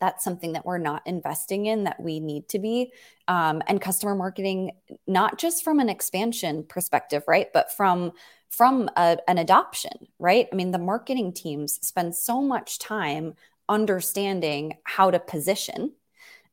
that's 0.00 0.24
something 0.24 0.54
that 0.54 0.64
we're 0.64 0.78
not 0.78 1.02
investing 1.06 1.66
in 1.66 1.84
that 1.84 2.00
we 2.00 2.18
need 2.20 2.48
to 2.48 2.58
be 2.58 2.90
um, 3.28 3.62
and 3.66 3.80
customer 3.80 4.14
marketing 4.14 4.72
not 5.06 5.38
just 5.38 5.62
from 5.62 5.80
an 5.80 5.90
expansion 5.90 6.64
perspective 6.64 7.22
right 7.28 7.52
but 7.52 7.70
from 7.70 8.12
from 8.50 8.90
a, 8.96 9.16
an 9.28 9.38
adoption, 9.38 9.92
right? 10.18 10.48
I 10.52 10.56
mean, 10.56 10.72
the 10.72 10.78
marketing 10.78 11.32
teams 11.32 11.78
spend 11.86 12.14
so 12.14 12.42
much 12.42 12.78
time 12.78 13.34
understanding 13.68 14.76
how 14.82 15.10
to 15.10 15.20
position. 15.20 15.92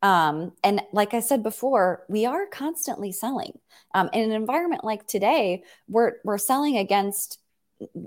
Um, 0.03 0.53
and 0.63 0.81
like 0.93 1.15
I 1.15 1.21
said 1.21 1.41
before, 1.41 2.05
we 2.07 2.27
are 2.27 2.45
constantly 2.45 3.11
selling. 3.11 3.57
Um, 3.95 4.11
in 4.13 4.21
an 4.21 4.31
environment 4.31 4.83
like 4.83 5.07
today, 5.07 5.63
we're 5.87 6.13
we're 6.23 6.37
selling 6.37 6.77
against 6.77 7.39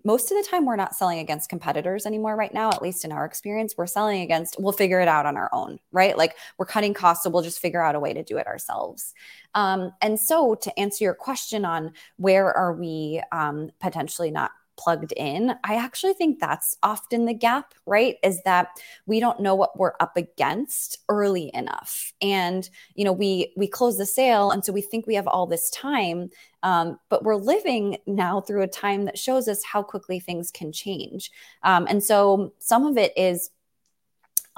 most 0.04 0.30
of 0.30 0.36
the 0.36 0.48
time 0.48 0.66
we're 0.66 0.76
not 0.76 0.94
selling 0.94 1.18
against 1.18 1.48
competitors 1.48 2.06
anymore 2.06 2.36
right 2.36 2.52
now 2.52 2.70
at 2.70 2.82
least 2.82 3.04
in 3.04 3.12
our 3.12 3.24
experience. 3.24 3.74
We're 3.76 3.86
selling 3.86 4.22
against 4.22 4.56
we'll 4.58 4.72
figure 4.72 5.00
it 5.00 5.08
out 5.08 5.26
on 5.26 5.36
our 5.36 5.48
own 5.52 5.78
right? 5.92 6.16
Like 6.16 6.36
we're 6.58 6.66
cutting 6.66 6.94
costs 6.94 7.24
so 7.24 7.30
we'll 7.30 7.42
just 7.42 7.60
figure 7.60 7.82
out 7.82 7.94
a 7.94 8.00
way 8.00 8.12
to 8.12 8.22
do 8.22 8.36
it 8.38 8.46
ourselves. 8.46 9.14
Um, 9.54 9.92
and 10.00 10.18
so 10.18 10.54
to 10.56 10.78
answer 10.78 11.04
your 11.04 11.14
question 11.14 11.64
on 11.64 11.92
where 12.16 12.52
are 12.52 12.72
we 12.72 13.22
um, 13.32 13.70
potentially 13.80 14.30
not 14.30 14.50
plugged 14.76 15.12
in. 15.16 15.54
I 15.64 15.76
actually 15.76 16.14
think 16.14 16.38
that's 16.38 16.76
often 16.82 17.24
the 17.24 17.34
gap, 17.34 17.74
right? 17.86 18.16
Is 18.22 18.42
that 18.44 18.68
we 19.06 19.20
don't 19.20 19.40
know 19.40 19.54
what 19.54 19.78
we're 19.78 19.92
up 20.00 20.16
against 20.16 20.98
early 21.08 21.50
enough. 21.54 22.12
And, 22.22 22.68
you 22.94 23.04
know, 23.04 23.12
we 23.12 23.52
we 23.56 23.66
close 23.66 23.98
the 23.98 24.06
sale 24.06 24.50
and 24.50 24.64
so 24.64 24.72
we 24.72 24.80
think 24.80 25.06
we 25.06 25.14
have 25.14 25.26
all 25.26 25.46
this 25.46 25.70
time, 25.70 26.30
um, 26.62 26.98
but 27.08 27.24
we're 27.24 27.36
living 27.36 27.98
now 28.06 28.40
through 28.40 28.62
a 28.62 28.68
time 28.68 29.04
that 29.04 29.18
shows 29.18 29.48
us 29.48 29.62
how 29.64 29.82
quickly 29.82 30.20
things 30.20 30.50
can 30.50 30.72
change. 30.72 31.30
Um, 31.62 31.86
and 31.88 32.02
so 32.02 32.54
some 32.58 32.86
of 32.86 32.96
it 32.96 33.12
is 33.16 33.50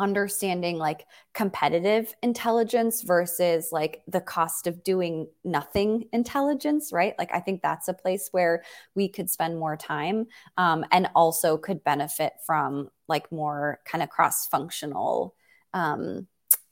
understanding 0.02 0.78
like 0.78 1.06
competitive 1.32 2.12
intelligence 2.24 3.02
versus 3.02 3.68
like 3.70 4.02
the 4.08 4.20
cost 4.20 4.66
of 4.66 4.82
doing 4.82 5.28
nothing 5.44 6.08
intelligence, 6.12 6.92
right? 6.92 7.14
Like, 7.18 7.30
I 7.32 7.38
think 7.38 7.62
that's 7.62 7.86
a 7.86 7.94
place 7.94 8.28
where 8.32 8.64
we 8.96 9.08
could 9.08 9.30
spend 9.30 9.60
more 9.60 9.76
time 9.76 10.26
um, 10.58 10.84
and 10.90 11.08
also 11.14 11.56
could 11.56 11.84
benefit 11.84 12.32
from 12.44 12.90
like 13.06 13.30
more 13.30 13.78
kind 13.84 14.02
of 14.02 14.10
cross 14.10 14.48
functional 14.48 15.36
um, 15.72 16.26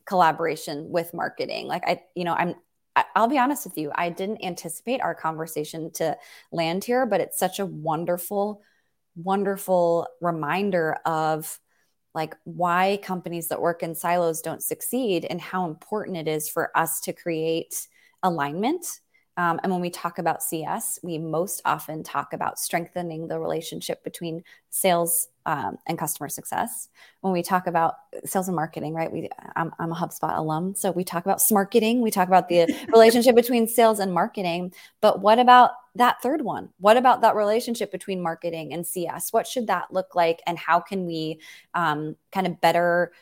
collaboration 0.06 0.90
with 0.90 1.14
marketing. 1.14 1.68
Like, 1.68 1.84
I, 1.86 2.02
you 2.16 2.24
know, 2.24 2.34
I'm, 2.34 2.56
I'll 3.14 3.28
be 3.28 3.38
honest 3.38 3.64
with 3.64 3.78
you, 3.78 3.92
I 3.94 4.10
didn't 4.10 4.44
anticipate 4.44 5.00
our 5.00 5.14
conversation 5.14 5.92
to 5.92 6.18
land 6.50 6.82
here, 6.82 7.06
but 7.06 7.20
it's 7.20 7.38
such 7.38 7.60
a 7.60 7.66
wonderful, 7.66 8.60
wonderful 9.14 10.08
reminder 10.20 10.96
of 11.06 11.60
like 12.14 12.37
why 12.44 12.99
companies 13.03 13.49
that 13.49 13.61
work 13.61 13.83
in 13.83 13.94
silos 13.94 14.42
don't 14.42 14.62
succeed 14.62 15.27
and 15.29 15.40
how 15.40 15.66
important 15.66 16.16
it 16.16 16.29
is 16.29 16.49
for 16.49 16.77
us 16.77 17.01
to 17.01 17.12
create 17.12 17.87
alignment 18.23 18.85
um, 19.40 19.59
and 19.62 19.72
when 19.72 19.81
we 19.81 19.88
talk 19.88 20.18
about 20.18 20.42
CS, 20.42 20.98
we 21.03 21.16
most 21.16 21.62
often 21.64 22.03
talk 22.03 22.35
about 22.35 22.59
strengthening 22.59 23.26
the 23.26 23.38
relationship 23.38 24.05
between 24.05 24.44
sales 24.68 25.29
um, 25.46 25.79
and 25.87 25.98
customer 25.98 26.29
success. 26.29 26.90
When 27.22 27.33
we 27.33 27.42
talk 27.42 27.66
about 27.66 27.94
sales 28.26 28.48
and 28.48 28.55
marketing, 28.55 28.92
right? 28.92 29.11
We 29.11 29.31
I'm, 29.57 29.72
I'm 29.79 29.92
a 29.92 29.94
HubSpot 29.94 30.37
alum, 30.37 30.74
so 30.74 30.90
we 30.90 31.05
talk 31.05 31.24
about 31.24 31.40
marketing. 31.50 32.03
We 32.03 32.11
talk 32.11 32.29
about 32.29 32.50
the 32.50 32.70
relationship 32.88 33.35
between 33.35 33.66
sales 33.66 33.98
and 33.98 34.12
marketing. 34.12 34.74
But 35.00 35.22
what 35.22 35.38
about 35.38 35.70
that 35.94 36.20
third 36.20 36.42
one? 36.42 36.68
What 36.79 36.98
about 36.98 37.22
that 37.22 37.35
relationship 37.35 37.90
between 37.90 38.20
marketing 38.20 38.74
and 38.74 38.87
CS? 38.87 39.33
What 39.33 39.46
should 39.46 39.68
that 39.68 39.90
look 39.90 40.14
like, 40.14 40.42
and 40.46 40.59
how 40.59 40.81
can 40.81 41.07
we 41.07 41.40
um, 41.72 42.14
kind 42.31 42.46
of 42.46 42.61
better 42.61 43.12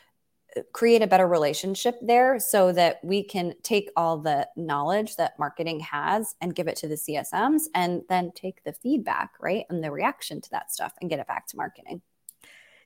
create 0.73 1.01
a 1.01 1.07
better 1.07 1.27
relationship 1.27 1.95
there 2.01 2.39
so 2.39 2.71
that 2.71 2.99
we 3.03 3.23
can 3.23 3.53
take 3.63 3.89
all 3.95 4.17
the 4.17 4.47
knowledge 4.55 5.15
that 5.15 5.37
marketing 5.39 5.79
has 5.79 6.35
and 6.41 6.55
give 6.55 6.67
it 6.67 6.75
to 6.77 6.87
the 6.87 6.95
CSMs 6.95 7.63
and 7.75 8.01
then 8.09 8.31
take 8.35 8.63
the 8.63 8.73
feedback, 8.73 9.31
right? 9.39 9.65
And 9.69 9.83
the 9.83 9.91
reaction 9.91 10.41
to 10.41 10.49
that 10.51 10.71
stuff 10.71 10.93
and 11.01 11.09
get 11.09 11.19
it 11.19 11.27
back 11.27 11.47
to 11.47 11.57
marketing. 11.57 12.01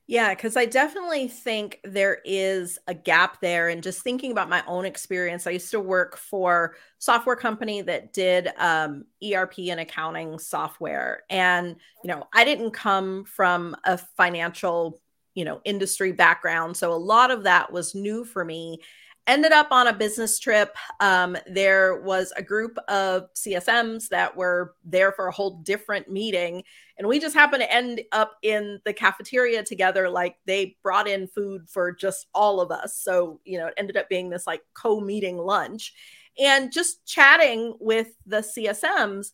Yeah, 0.05 0.35
because 0.35 0.57
I 0.57 0.65
definitely 0.65 1.29
think 1.29 1.79
there 1.85 2.19
is 2.25 2.77
a 2.87 2.93
gap 2.93 3.39
there. 3.39 3.69
And 3.69 3.81
just 3.81 4.01
thinking 4.01 4.31
about 4.33 4.49
my 4.49 4.61
own 4.67 4.83
experience, 4.83 5.47
I 5.47 5.51
used 5.51 5.71
to 5.71 5.79
work 5.79 6.17
for 6.17 6.75
software 6.97 7.37
company 7.37 7.81
that 7.83 8.11
did 8.11 8.49
um, 8.57 9.05
ERP 9.23 9.59
and 9.59 9.79
accounting 9.79 10.39
software. 10.39 11.23
And, 11.29 11.77
you 12.03 12.09
know, 12.09 12.27
I 12.33 12.43
didn't 12.43 12.71
come 12.71 13.23
from 13.23 13.77
a 13.85 13.97
financial 13.97 15.01
you 15.33 15.45
know 15.45 15.61
industry 15.65 16.11
background. 16.11 16.75
So 16.77 16.91
a 16.91 16.95
lot 16.95 17.31
of 17.31 17.43
that 17.43 17.71
was 17.71 17.95
new 17.95 18.25
for 18.25 18.43
me. 18.43 18.79
Ended 19.25 19.53
up 19.53 19.71
on 19.71 19.87
a 19.87 19.93
business 19.93 20.37
trip. 20.37 20.75
Um, 20.99 21.37
there 21.47 22.01
was 22.01 22.33
a 22.35 22.43
group 22.43 22.77
of 22.89 23.33
csms 23.35 24.09
that 24.09 24.35
were 24.35 24.75
there 24.83 25.13
for 25.13 25.27
a 25.27 25.31
whole 25.31 25.61
different 25.61 26.09
meeting 26.11 26.61
and 26.97 27.07
we 27.07 27.19
just 27.19 27.33
happened 27.33 27.61
to 27.61 27.73
end 27.73 28.01
up 28.11 28.33
in 28.43 28.81
the 28.83 28.93
cafeteria 28.93 29.63
together. 29.63 30.09
Like 30.09 30.35
they 30.45 30.75
brought 30.83 31.07
in 31.07 31.27
food 31.27 31.69
for 31.69 31.93
just 31.93 32.27
all 32.35 32.59
of 32.59 32.69
us. 32.69 32.97
So 32.97 33.39
you 33.45 33.57
know 33.59 33.67
it 33.67 33.75
ended 33.77 33.95
up 33.95 34.09
being 34.09 34.29
this 34.29 34.45
like 34.45 34.61
co-meeting 34.73 35.37
lunch 35.37 35.93
and 36.39 36.71
just 36.71 37.05
chatting 37.05 37.75
with 37.79 38.07
the 38.25 38.37
csms 38.37 39.31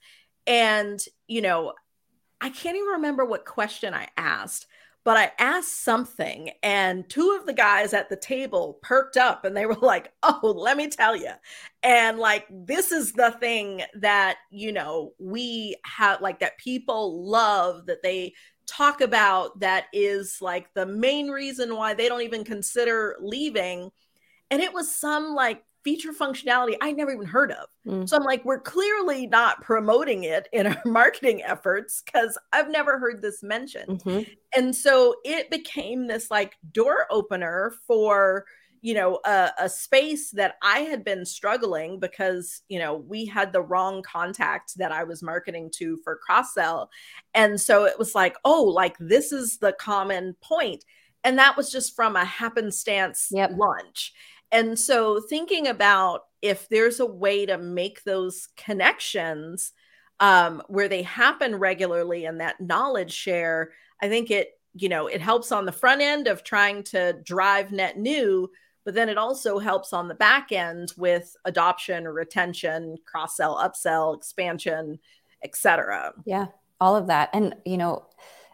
and 0.48 1.04
you 1.28 1.42
know 1.42 1.74
i 2.42 2.50
can't 2.50 2.76
even 2.76 2.90
remember 2.90 3.26
what 3.26 3.46
question 3.46 3.94
i 3.94 4.08
asked 4.18 4.68
but 5.04 5.18
I 5.18 5.32
asked 5.40 5.84
something, 5.84 6.52
and 6.62 7.10
two 7.10 7.38
of 7.40 7.46
the 7.46 7.54
guys 7.54 7.94
at 7.94 8.10
the 8.10 8.16
table 8.16 8.80
perked 8.82 9.18
up 9.18 9.46
and 9.46 9.56
they 9.56 9.66
were 9.66 9.76
like, 9.82 10.12
Oh, 10.24 10.54
let 10.56 10.78
me 10.78 10.88
tell 10.88 11.16
you. 11.16 11.32
And 11.84 12.20
like, 12.20 12.46
this 12.50 12.92
is 12.92 13.14
the 13.14 13.32
thing 13.40 13.84
that, 13.96 14.38
you 14.52 14.72
know, 14.72 15.14
we 15.20 15.78
have 15.86 16.22
like 16.22 16.40
that 16.40 16.58
people 16.58 17.26
love 17.26 17.86
that 17.86 18.04
they 18.04 18.34
talk 18.68 19.02
about 19.02 19.60
that 19.62 19.86
is 19.94 20.38
like 20.42 20.72
the 20.74 20.86
main 20.86 21.30
reason 21.30 21.76
why 21.76 21.94
they 21.94 22.08
don't 22.08 22.22
even 22.22 22.44
consider 22.44 23.18
leaving. 23.20 23.90
And 24.52 24.62
it 24.62 24.74
was 24.74 24.96
some 24.96 25.34
like 25.34 25.64
feature 25.84 26.12
functionality 26.12 26.76
I 26.82 26.92
never 26.92 27.12
even 27.12 27.26
heard 27.26 27.52
of. 27.52 27.68
Mm. 27.88 28.08
So 28.08 28.18
I'm 28.18 28.24
like, 28.24 28.44
we're 28.46 28.60
clearly 28.60 29.28
not 29.28 29.62
promoting 29.62 30.24
it 30.24 30.48
in 30.54 30.68
our 30.68 30.82
marketing 30.86 31.42
efforts 31.44 32.02
because 32.06 32.38
I've 32.52 32.70
never 32.70 33.00
heard 33.00 33.22
this 33.22 33.44
mentioned. 33.44 34.04
Mm-hmm. 34.04 34.32
And 34.56 34.76
so 34.76 35.16
it 35.24 35.50
became 35.50 36.08
this 36.08 36.30
like 36.30 36.56
door 36.72 37.08
opener 37.10 37.74
for 37.88 38.46
you 38.82 38.94
know 38.94 39.20
a, 39.26 39.52
a, 39.60 39.70
space 39.70 40.32
that 40.32 40.56
i 40.62 40.80
had 40.80 41.04
been 41.04 41.26
struggling 41.26 42.00
because 42.00 42.62
you 42.70 42.80
know 42.80 42.96
we 42.96 43.26
had 43.26 43.52
the 43.52 43.62
wrong 43.62 44.02
contact 44.02 44.78
that 44.78 44.92
i 44.92 45.04
was 45.04 45.22
marketing 45.22 45.70
to 45.74 45.98
for 46.04 46.16
cross 46.16 46.54
sell 46.54 46.90
and 47.34 47.60
so 47.60 47.84
it 47.84 48.00
was 48.00 48.16
like 48.16 48.38
oh 48.46 48.64
like 48.64 48.96
this 49.00 49.32
is 49.32 49.58
the 49.58 49.74
common 49.74 50.36
point 50.42 50.86
and 51.24 51.38
that 51.38 51.58
was 51.58 51.72
just 51.72 51.96
from 51.96 52.16
a 52.16 52.24
happenstance 52.24 53.28
yep. 53.32 53.52
lunch 53.56 54.14
and 54.52 54.78
so 54.78 55.20
thinking 55.20 55.68
about 55.68 56.22
if 56.42 56.68
there's 56.70 57.00
a 57.00 57.06
way 57.06 57.46
to 57.46 57.58
make 57.58 58.04
those 58.04 58.48
connections 58.56 59.74
um, 60.20 60.62
where 60.68 60.88
they 60.88 61.04
happen 61.04 61.56
regularly 61.56 62.26
and 62.26 62.40
that 62.42 62.60
knowledge 62.60 63.12
share, 63.12 63.72
I 64.02 64.10
think 64.10 64.32
it, 64.32 64.60
you 64.74 64.90
know, 64.90 65.08
it 65.08 65.22
helps 65.22 65.52
on 65.52 65.66
the 65.66 65.72
front 65.72 66.02
end 66.02 66.28
of 66.28 66.44
trying 66.44 66.84
to 66.84 67.14
drive 67.24 67.72
net 67.72 67.98
new, 67.98 68.50
but 68.86 68.94
then 68.94 69.10
it 69.10 69.18
also 69.18 69.60
helps 69.60 69.94
on 69.94 70.08
the 70.08 70.16
back 70.16 70.52
end 70.52 70.94
with 70.98 71.36
adoption, 71.46 72.06
or 72.06 72.14
retention, 72.14 72.96
cross 73.06 73.38
sell, 73.38 73.58
upsell, 73.58 74.16
expansion, 74.16 75.00
etc. 75.44 76.14
Yeah, 76.26 76.48
all 76.80 76.96
of 76.96 77.08
that. 77.08 77.30
And, 77.34 77.56
you 77.66 77.78
know, 77.78 78.08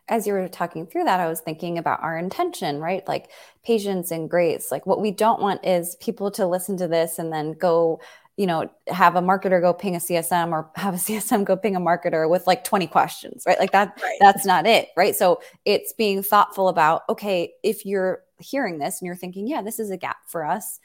as 0.07 0.27
you 0.27 0.33
were 0.33 0.47
talking 0.47 0.85
through 0.85 1.05
that, 1.05 1.19
I 1.19 1.27
was 1.27 1.39
thinking 1.39 1.77
about 1.77 2.03
our 2.03 2.17
intention, 2.17 2.79
right? 2.79 3.07
Like 3.07 3.31
patience 3.63 4.11
and 4.11 4.29
grace. 4.29 4.71
Like 4.71 4.85
what 4.85 5.01
we 5.01 5.11
don't 5.11 5.41
want 5.41 5.65
is 5.65 5.95
people 5.95 6.29
to 6.31 6.45
listen 6.45 6.77
to 6.77 6.87
this 6.87 7.17
and 7.17 7.33
then 7.33 7.53
go 7.53 7.99
you 8.37 8.45
know, 8.45 8.69
have 8.87 9.15
a 9.15 9.21
marketer 9.21 9.61
go 9.61 9.73
ping 9.73 9.95
a 9.95 9.99
CSM 9.99 10.51
or 10.51 10.69
have 10.75 10.93
a 10.93 10.97
CSM 10.97 11.45
go 11.45 11.55
ping 11.55 11.75
a 11.75 11.79
marketer 11.79 12.29
with 12.29 12.45
like 12.47 12.63
20 12.63 12.87
questions, 12.87 13.43
right? 13.45 13.59
Like 13.59 13.71
that, 13.71 13.97
right. 14.03 14.17
that's 14.19 14.45
not 14.45 14.67
it, 14.67 14.89
right? 14.97 15.15
So 15.15 15.39
it's 15.63 15.93
being 15.93 16.21
thoughtful 16.21 16.67
about, 16.67 17.03
okay, 17.07 17.53
if 17.63 17.85
you're 17.85 18.23
hearing 18.39 18.77
this 18.77 18.99
and 18.99 19.07
you're 19.07 19.15
thinking, 19.15 19.47
yeah, 19.47 19.61
this 19.61 19.79
is 19.79 19.89
a 19.89 19.97
gap 19.97 20.17
for 20.27 20.45
us, 20.45 20.79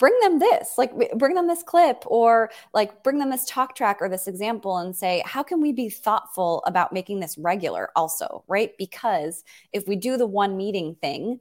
bring 0.00 0.18
them 0.20 0.38
this, 0.40 0.76
like 0.78 0.92
bring 1.16 1.34
them 1.34 1.46
this 1.46 1.62
clip 1.62 2.02
or 2.06 2.50
like 2.72 3.04
bring 3.04 3.18
them 3.18 3.30
this 3.30 3.44
talk 3.44 3.76
track 3.76 3.98
or 4.00 4.08
this 4.08 4.26
example 4.26 4.78
and 4.78 4.96
say, 4.96 5.22
how 5.26 5.42
can 5.42 5.60
we 5.60 5.72
be 5.72 5.90
thoughtful 5.90 6.64
about 6.66 6.92
making 6.92 7.20
this 7.20 7.38
regular 7.38 7.90
also, 7.94 8.42
right? 8.48 8.72
Because 8.78 9.44
if 9.72 9.86
we 9.86 9.94
do 9.94 10.16
the 10.16 10.26
one 10.26 10.56
meeting 10.56 10.96
thing, 10.96 11.38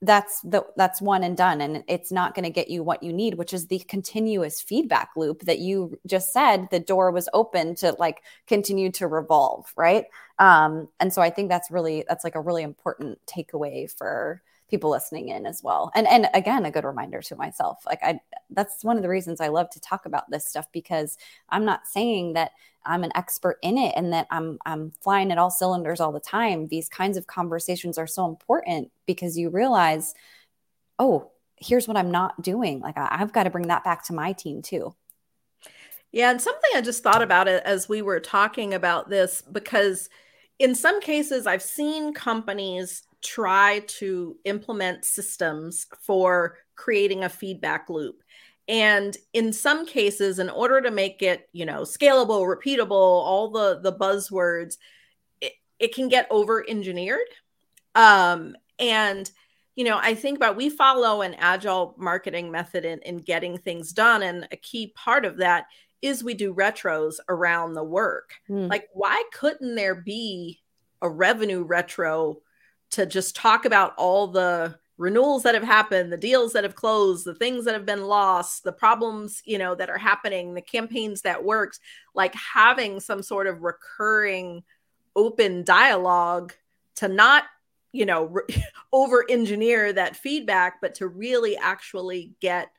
that's 0.00 0.40
the 0.42 0.64
that's 0.76 1.00
one 1.00 1.24
and 1.24 1.36
done 1.36 1.60
and 1.60 1.82
it's 1.88 2.12
not 2.12 2.34
going 2.34 2.44
to 2.44 2.50
get 2.50 2.68
you 2.68 2.82
what 2.82 3.02
you 3.02 3.10
need 3.10 3.34
which 3.34 3.54
is 3.54 3.68
the 3.68 3.78
continuous 3.88 4.60
feedback 4.60 5.08
loop 5.16 5.40
that 5.42 5.60
you 5.60 5.98
just 6.06 6.30
said 6.30 6.68
the 6.70 6.80
door 6.80 7.10
was 7.10 7.28
open 7.32 7.74
to 7.74 7.96
like 7.98 8.22
continue 8.46 8.90
to 8.90 9.06
revolve 9.06 9.72
right 9.76 10.06
um 10.40 10.88
and 11.00 11.10
so 11.12 11.22
i 11.22 11.30
think 11.30 11.48
that's 11.48 11.70
really 11.70 12.04
that's 12.06 12.24
like 12.24 12.34
a 12.34 12.40
really 12.40 12.62
important 12.62 13.18
takeaway 13.26 13.90
for 13.96 14.42
people 14.68 14.90
listening 14.90 15.28
in 15.28 15.46
as 15.46 15.62
well. 15.62 15.90
And 15.94 16.06
and 16.06 16.28
again 16.34 16.64
a 16.64 16.70
good 16.70 16.84
reminder 16.84 17.20
to 17.22 17.36
myself 17.36 17.82
like 17.86 18.00
i 18.02 18.18
that's 18.50 18.82
one 18.84 18.96
of 18.96 19.02
the 19.02 19.08
reasons 19.08 19.40
i 19.40 19.48
love 19.48 19.70
to 19.70 19.80
talk 19.80 20.06
about 20.06 20.30
this 20.30 20.46
stuff 20.48 20.66
because 20.72 21.16
i'm 21.50 21.64
not 21.64 21.86
saying 21.86 22.32
that 22.34 22.52
i'm 22.84 23.04
an 23.04 23.12
expert 23.14 23.58
in 23.62 23.78
it 23.78 23.92
and 23.96 24.12
that 24.12 24.26
i'm 24.30 24.58
i'm 24.66 24.90
flying 25.02 25.30
at 25.30 25.38
all 25.38 25.50
cylinders 25.50 26.00
all 26.00 26.12
the 26.12 26.20
time. 26.20 26.66
These 26.68 26.88
kinds 26.88 27.16
of 27.16 27.26
conversations 27.26 27.98
are 27.98 28.06
so 28.06 28.26
important 28.26 28.90
because 29.06 29.36
you 29.38 29.50
realize 29.50 30.14
oh 30.98 31.30
here's 31.56 31.86
what 31.86 31.96
i'm 31.96 32.10
not 32.10 32.40
doing. 32.42 32.80
Like 32.80 32.96
I, 32.96 33.08
i've 33.10 33.32
got 33.32 33.44
to 33.44 33.50
bring 33.50 33.68
that 33.68 33.84
back 33.84 34.04
to 34.06 34.14
my 34.14 34.32
team 34.32 34.62
too. 34.62 34.94
Yeah 36.12 36.30
and 36.30 36.40
something 36.40 36.70
i 36.74 36.80
just 36.80 37.02
thought 37.02 37.22
about 37.22 37.48
it 37.48 37.62
as 37.64 37.88
we 37.88 38.02
were 38.02 38.20
talking 38.20 38.74
about 38.74 39.08
this 39.08 39.42
because 39.42 40.08
in 40.58 40.74
some 40.74 41.00
cases 41.00 41.46
i've 41.46 41.62
seen 41.62 42.14
companies 42.14 43.02
try 43.24 43.80
to 43.86 44.36
implement 44.44 45.04
systems 45.04 45.86
for 46.00 46.58
creating 46.76 47.24
a 47.24 47.28
feedback 47.28 47.88
loop. 47.88 48.22
And 48.68 49.16
in 49.32 49.52
some 49.52 49.86
cases 49.86 50.38
in 50.38 50.48
order 50.48 50.80
to 50.80 50.90
make 50.90 51.22
it 51.22 51.48
you 51.52 51.66
know 51.66 51.82
scalable 51.82 52.46
repeatable 52.46 52.92
all 52.92 53.50
the 53.50 53.80
the 53.80 53.92
buzzwords 53.92 54.78
it, 55.40 55.52
it 55.78 55.94
can 55.94 56.08
get 56.08 56.26
over 56.30 56.64
engineered 56.66 57.18
um 57.94 58.56
and 58.78 59.30
you 59.76 59.84
know 59.84 59.98
i 60.00 60.14
think 60.14 60.38
about 60.38 60.56
we 60.56 60.70
follow 60.70 61.20
an 61.20 61.34
agile 61.34 61.94
marketing 61.98 62.50
method 62.50 62.86
in, 62.86 63.00
in 63.00 63.18
getting 63.18 63.58
things 63.58 63.92
done. 63.92 64.22
And 64.22 64.48
a 64.50 64.56
key 64.56 64.94
part 64.96 65.26
of 65.26 65.36
that 65.38 65.66
is 66.00 66.24
we 66.24 66.32
do 66.32 66.54
retros 66.54 67.16
around 67.28 67.74
the 67.74 67.84
work. 67.84 68.32
Mm. 68.48 68.70
like 68.70 68.88
why 68.94 69.22
couldn't 69.34 69.74
there 69.74 69.94
be 69.94 70.62
a 71.02 71.08
revenue 71.08 71.62
retro 71.62 72.38
to 72.90 73.06
just 73.06 73.36
talk 73.36 73.64
about 73.64 73.94
all 73.96 74.28
the 74.28 74.78
renewals 74.96 75.42
that 75.42 75.54
have 75.54 75.64
happened, 75.64 76.12
the 76.12 76.16
deals 76.16 76.52
that 76.52 76.64
have 76.64 76.74
closed, 76.74 77.24
the 77.24 77.34
things 77.34 77.64
that 77.64 77.74
have 77.74 77.86
been 77.86 78.04
lost, 78.04 78.62
the 78.62 78.72
problems, 78.72 79.42
you 79.44 79.58
know, 79.58 79.74
that 79.74 79.90
are 79.90 79.98
happening, 79.98 80.54
the 80.54 80.60
campaigns 80.60 81.22
that 81.22 81.44
worked, 81.44 81.80
like 82.14 82.34
having 82.34 83.00
some 83.00 83.22
sort 83.22 83.46
of 83.46 83.62
recurring 83.62 84.62
open 85.16 85.64
dialogue 85.64 86.52
to 86.96 87.08
not, 87.08 87.44
you 87.92 88.06
know, 88.06 88.26
re- 88.26 88.42
over 88.92 89.24
engineer 89.28 89.92
that 89.92 90.16
feedback, 90.16 90.80
but 90.80 90.94
to 90.94 91.08
really 91.08 91.56
actually 91.56 92.32
get 92.40 92.70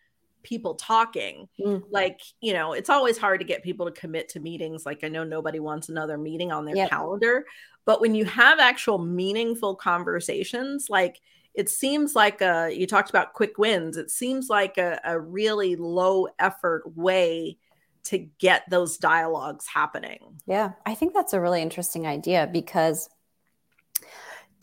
people 0.46 0.76
talking. 0.76 1.50
Mm. 1.60 1.84
Like, 1.90 2.22
you 2.40 2.54
know, 2.54 2.74
it's 2.74 2.90
always 2.90 3.18
hard 3.18 3.42
to 3.42 3.46
get 3.46 3.64
people 3.64 3.86
to 3.86 3.92
commit 3.92 4.30
to 4.30 4.40
meetings. 4.40 4.86
Like 4.86 5.04
I 5.04 5.10
know 5.10 5.26
nobody 5.26 5.60
wants 5.60 5.90
another 5.90 6.18
meeting 6.18 6.52
on 6.52 6.64
their 6.64 6.76
yep. 6.76 6.90
calendar, 6.90 7.46
but 7.86 8.00
when 8.00 8.16
you 8.16 8.24
have 8.26 8.60
actual 8.60 9.00
meaningful 9.00 9.76
conversations, 9.76 10.88
like 10.90 11.20
it 11.56 11.70
seems 11.70 12.16
like 12.16 12.42
a, 12.42 12.70
you 12.72 12.86
talked 12.88 13.10
about 13.10 13.34
quick 13.34 13.58
wins, 13.58 13.98
it 13.98 14.12
seems 14.12 14.48
like 14.48 14.78
a, 14.78 15.00
a 15.04 15.20
really 15.20 15.76
low 15.76 16.28
effort 16.40 16.84
way 16.96 17.58
to 18.06 18.20
get 18.40 18.70
those 18.70 18.98
dialogues 18.98 19.66
happening. 19.68 20.40
Yeah, 20.46 20.74
I 20.86 20.94
think 20.94 21.14
that's 21.14 21.34
a 21.34 21.42
really 21.42 21.62
interesting 21.62 22.06
idea 22.06 22.48
because 22.52 23.10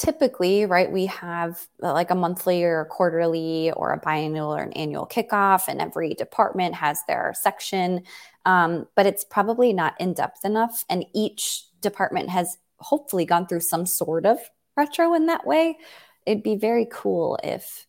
typically, 0.02 0.66
right, 0.66 0.90
we 0.90 1.06
have 1.06 1.68
uh, 1.80 1.92
like 1.92 2.10
a 2.10 2.14
monthly 2.16 2.64
or 2.64 2.80
a 2.80 2.86
quarterly 2.86 3.70
or 3.76 3.92
a 3.92 4.00
biannual 4.00 4.48
or 4.48 4.60
an 4.60 4.72
annual 4.72 5.06
kickoff, 5.06 5.68
and 5.68 5.80
every 5.80 6.12
department 6.14 6.74
has 6.74 6.98
their 7.06 7.32
section. 7.40 8.02
Um, 8.44 8.88
but 8.96 9.06
it's 9.06 9.24
probably 9.24 9.72
not 9.72 9.94
in 10.00 10.12
depth 10.12 10.44
enough. 10.44 10.84
And 10.90 11.06
each 11.14 11.66
department 11.80 12.30
has 12.30 12.58
hopefully 12.78 13.24
gone 13.24 13.46
through 13.46 13.60
some 13.60 13.86
sort 13.86 14.26
of 14.26 14.38
retro 14.76 15.14
in 15.14 15.26
that 15.26 15.46
way. 15.46 15.78
It'd 16.26 16.42
be 16.42 16.56
very 16.56 16.88
cool 16.90 17.38
if 17.44 17.86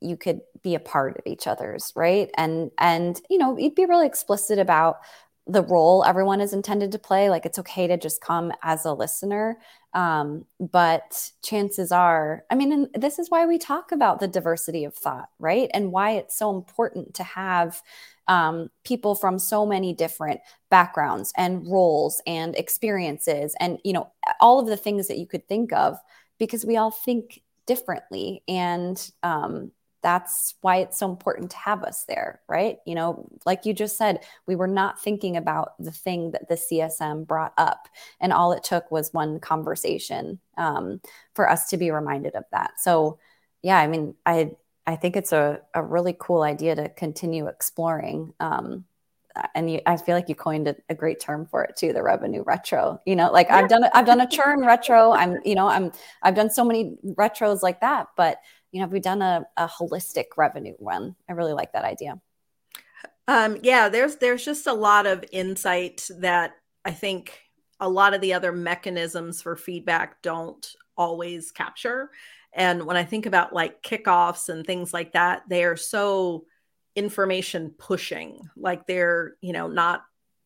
you 0.00 0.16
could 0.16 0.40
be 0.62 0.76
a 0.76 0.80
part 0.80 1.18
of 1.18 1.26
each 1.26 1.48
other's, 1.48 1.92
right? 1.96 2.30
And 2.36 2.70
and 2.78 3.20
you 3.28 3.38
know, 3.38 3.58
you'd 3.58 3.74
be 3.74 3.86
really 3.86 4.06
explicit 4.06 4.60
about 4.60 4.98
the 5.48 5.62
role 5.62 6.04
everyone 6.04 6.40
is 6.40 6.52
intended 6.52 6.92
to 6.92 6.98
play. 6.98 7.30
Like 7.30 7.46
it's 7.46 7.58
okay 7.58 7.86
to 7.86 7.96
just 7.96 8.20
come 8.20 8.52
as 8.62 8.84
a 8.84 8.92
listener. 8.92 9.58
Um, 9.94 10.44
but 10.60 11.30
chances 11.42 11.90
are, 11.90 12.44
I 12.50 12.54
mean, 12.54 12.70
and 12.72 12.88
this 12.94 13.18
is 13.18 13.30
why 13.30 13.46
we 13.46 13.56
talk 13.56 13.90
about 13.90 14.20
the 14.20 14.28
diversity 14.28 14.84
of 14.84 14.94
thought, 14.94 15.30
right? 15.38 15.70
And 15.72 15.90
why 15.90 16.12
it's 16.12 16.36
so 16.36 16.54
important 16.54 17.14
to 17.14 17.24
have 17.24 17.82
um, 18.28 18.68
people 18.84 19.14
from 19.14 19.38
so 19.38 19.64
many 19.64 19.94
different 19.94 20.40
backgrounds 20.70 21.32
and 21.36 21.66
roles 21.66 22.20
and 22.26 22.54
experiences 22.56 23.56
and 23.58 23.78
you 23.84 23.94
know 23.94 24.12
all 24.38 24.60
of 24.60 24.66
the 24.66 24.76
things 24.76 25.08
that 25.08 25.16
you 25.16 25.26
could 25.26 25.48
think 25.48 25.72
of 25.72 25.96
because 26.38 26.64
we 26.64 26.76
all 26.76 26.90
think 26.90 27.40
differently 27.66 28.42
and 28.46 29.10
um, 29.22 29.70
that's 30.08 30.54
why 30.62 30.76
it's 30.76 30.98
so 30.98 31.10
important 31.10 31.50
to 31.50 31.56
have 31.58 31.82
us 31.82 32.04
there 32.04 32.40
right 32.48 32.78
you 32.86 32.94
know 32.94 33.28
like 33.44 33.66
you 33.66 33.74
just 33.74 33.98
said 33.98 34.24
we 34.46 34.56
were 34.56 34.66
not 34.66 34.98
thinking 34.98 35.36
about 35.36 35.72
the 35.78 35.92
thing 35.92 36.30
that 36.30 36.48
the 36.48 36.54
csm 36.54 37.26
brought 37.26 37.52
up 37.58 37.88
and 38.18 38.32
all 38.32 38.52
it 38.52 38.64
took 38.64 38.90
was 38.90 39.12
one 39.12 39.38
conversation 39.38 40.38
um, 40.56 40.98
for 41.34 41.50
us 41.50 41.68
to 41.68 41.76
be 41.76 41.90
reminded 41.90 42.34
of 42.34 42.44
that 42.52 42.72
so 42.78 43.18
yeah 43.62 43.78
i 43.78 43.86
mean 43.86 44.14
i 44.24 44.50
I 44.88 44.96
think 44.96 45.16
it's 45.16 45.32
a, 45.32 45.60
a 45.74 45.82
really 45.82 46.16
cool 46.18 46.40
idea 46.40 46.74
to 46.74 46.88
continue 46.88 47.46
exploring. 47.46 48.32
Um, 48.40 48.86
and 49.54 49.70
you, 49.70 49.80
I 49.84 49.98
feel 49.98 50.16
like 50.16 50.30
you 50.30 50.34
coined 50.34 50.66
a, 50.66 50.76
a, 50.88 50.94
great 50.94 51.20
term 51.20 51.46
for 51.46 51.62
it 51.62 51.76
too, 51.76 51.92
the 51.92 52.02
revenue 52.02 52.42
retro. 52.42 52.98
You 53.04 53.14
know, 53.14 53.30
like 53.30 53.48
yeah. 53.48 53.58
I've 53.58 53.68
done 53.68 53.84
I've 53.92 54.06
done 54.06 54.22
a 54.22 54.28
churn 54.36 54.64
retro. 54.64 55.12
I'm, 55.12 55.36
you 55.44 55.54
know, 55.54 55.68
I'm 55.68 55.92
I've 56.22 56.34
done 56.34 56.48
so 56.48 56.64
many 56.64 56.96
retros 57.04 57.62
like 57.62 57.82
that. 57.82 58.08
But 58.16 58.38
you 58.72 58.80
know, 58.80 58.84
have 58.84 58.92
we've 58.92 59.02
done 59.02 59.22
a, 59.22 59.46
a 59.56 59.66
holistic 59.66 60.26
revenue 60.36 60.74
one. 60.78 61.16
I 61.28 61.32
really 61.32 61.52
like 61.52 61.72
that 61.72 61.84
idea. 61.84 62.20
Um, 63.26 63.58
yeah, 63.62 63.88
there's 63.88 64.16
there's 64.16 64.44
just 64.44 64.66
a 64.66 64.72
lot 64.72 65.06
of 65.06 65.24
insight 65.32 66.08
that 66.18 66.52
I 66.84 66.92
think 66.92 67.38
a 67.80 67.88
lot 67.88 68.14
of 68.14 68.20
the 68.20 68.34
other 68.34 68.52
mechanisms 68.52 69.42
for 69.42 69.56
feedback 69.56 70.22
don't 70.22 70.66
always 70.96 71.50
capture. 71.50 72.10
And 72.52 72.86
when 72.86 72.96
I 72.96 73.04
think 73.04 73.26
about 73.26 73.52
like 73.52 73.82
kickoffs 73.82 74.48
and 74.48 74.66
things 74.66 74.92
like 74.92 75.12
that, 75.12 75.42
they 75.48 75.64
are 75.64 75.76
so 75.76 76.46
information 76.96 77.74
pushing. 77.78 78.40
Like 78.56 78.86
they're, 78.86 79.36
you 79.40 79.52
know, 79.52 79.68
not 79.68 80.02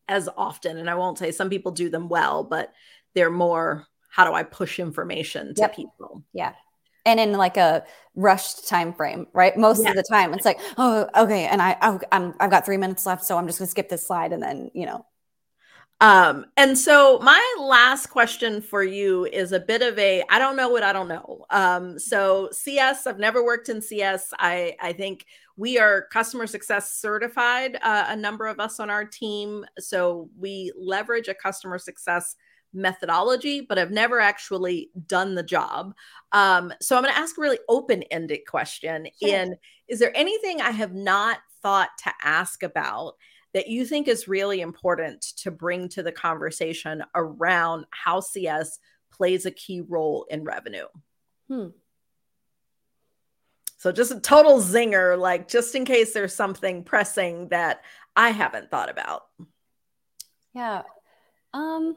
as 0.07 0.29
often. 0.37 0.77
And 0.77 0.89
I 0.89 0.95
won't 0.95 1.17
say 1.17 1.31
some 1.31 1.49
people 1.49 1.71
do 1.71 1.89
them 1.89 2.09
well, 2.09 2.43
but 2.43 2.71
they're 3.15 3.31
more 3.31 3.87
how 4.09 4.25
do 4.25 4.33
I 4.33 4.43
push 4.43 4.79
information 4.79 5.55
to 5.55 5.61
yep. 5.61 5.75
people? 5.75 6.23
Yeah. 6.33 6.53
And 7.05 7.19
in 7.19 7.33
like 7.33 7.57
a 7.57 7.83
rushed 8.15 8.67
time 8.67 8.93
frame, 8.93 9.27
right? 9.33 9.57
Most 9.57 9.83
yeah. 9.83 9.89
of 9.89 9.95
the 9.95 10.03
time, 10.03 10.33
it's 10.33 10.45
like, 10.45 10.59
oh, 10.77 11.09
okay, 11.17 11.45
and 11.45 11.61
I, 11.61 11.75
oh, 11.81 11.99
I'm, 12.11 12.33
I've 12.39 12.49
got 12.49 12.65
three 12.65 12.77
minutes 12.77 13.05
left, 13.05 13.25
so 13.25 13.37
I'm 13.37 13.45
just 13.45 13.59
gonna 13.59 13.69
skip 13.69 13.89
this 13.89 14.07
slide, 14.07 14.31
and 14.31 14.41
then 14.41 14.71
you 14.73 14.85
know, 14.85 15.05
um, 16.03 16.47
and 16.57 16.77
so 16.77 17.17
my 17.19 17.55
last 17.59 18.07
question 18.07 18.61
for 18.61 18.83
you 18.83 19.25
is 19.27 19.53
a 19.53 19.59
bit 19.59 19.81
of 19.81 19.97
a 19.97 20.21
I 20.29 20.37
don't 20.37 20.57
know 20.57 20.67
what 20.67 20.83
I 20.83 20.91
don't 20.91 21.07
know. 21.07 21.45
Um, 21.49 21.97
so 21.97 22.49
CS, 22.51 23.07
I've 23.07 23.19
never 23.19 23.41
worked 23.41 23.69
in 23.69 23.81
CS. 23.81 24.33
I 24.37 24.75
I 24.81 24.91
think 24.91 25.25
we 25.55 25.79
are 25.79 26.07
customer 26.11 26.45
success 26.45 26.93
certified, 26.95 27.77
uh, 27.81 28.05
a 28.09 28.17
number 28.17 28.47
of 28.47 28.59
us 28.59 28.81
on 28.81 28.89
our 28.89 29.05
team. 29.05 29.65
So 29.79 30.29
we 30.37 30.73
leverage 30.75 31.29
a 31.29 31.33
customer 31.33 31.77
success 31.77 32.35
methodology, 32.73 33.61
but 33.61 33.77
I've 33.77 33.91
never 33.91 34.19
actually 34.19 34.89
done 35.07 35.35
the 35.35 35.43
job. 35.43 35.93
Um, 36.31 36.73
so 36.81 36.95
I'm 36.95 37.03
going 37.03 37.13
to 37.13 37.19
ask 37.19 37.37
a 37.37 37.41
really 37.41 37.59
open 37.69 38.03
ended 38.03 38.41
question. 38.47 39.07
Sure. 39.21 39.29
In 39.29 39.55
is 39.87 39.99
there 39.99 40.15
anything 40.15 40.61
I 40.61 40.71
have 40.71 40.93
not 40.93 41.39
thought 41.61 41.89
to 42.03 42.13
ask 42.23 42.63
about? 42.63 43.15
that 43.53 43.67
you 43.67 43.85
think 43.85 44.07
is 44.07 44.27
really 44.27 44.61
important 44.61 45.21
to 45.21 45.51
bring 45.51 45.87
to 45.87 46.03
the 46.03 46.11
conversation 46.11 47.03
around 47.15 47.85
how 47.91 48.19
CS 48.19 48.79
plays 49.11 49.45
a 49.45 49.51
key 49.51 49.81
role 49.81 50.25
in 50.29 50.43
revenue? 50.43 50.87
Hmm. 51.47 51.67
So 53.77 53.91
just 53.91 54.11
a 54.11 54.19
total 54.19 54.59
zinger, 54.59 55.19
like 55.19 55.47
just 55.47 55.75
in 55.75 55.85
case 55.85 56.13
there's 56.13 56.33
something 56.33 56.83
pressing 56.83 57.49
that 57.49 57.81
I 58.15 58.29
haven't 58.29 58.71
thought 58.71 58.89
about. 58.89 59.23
Yeah. 60.53 60.83
Um, 61.53 61.95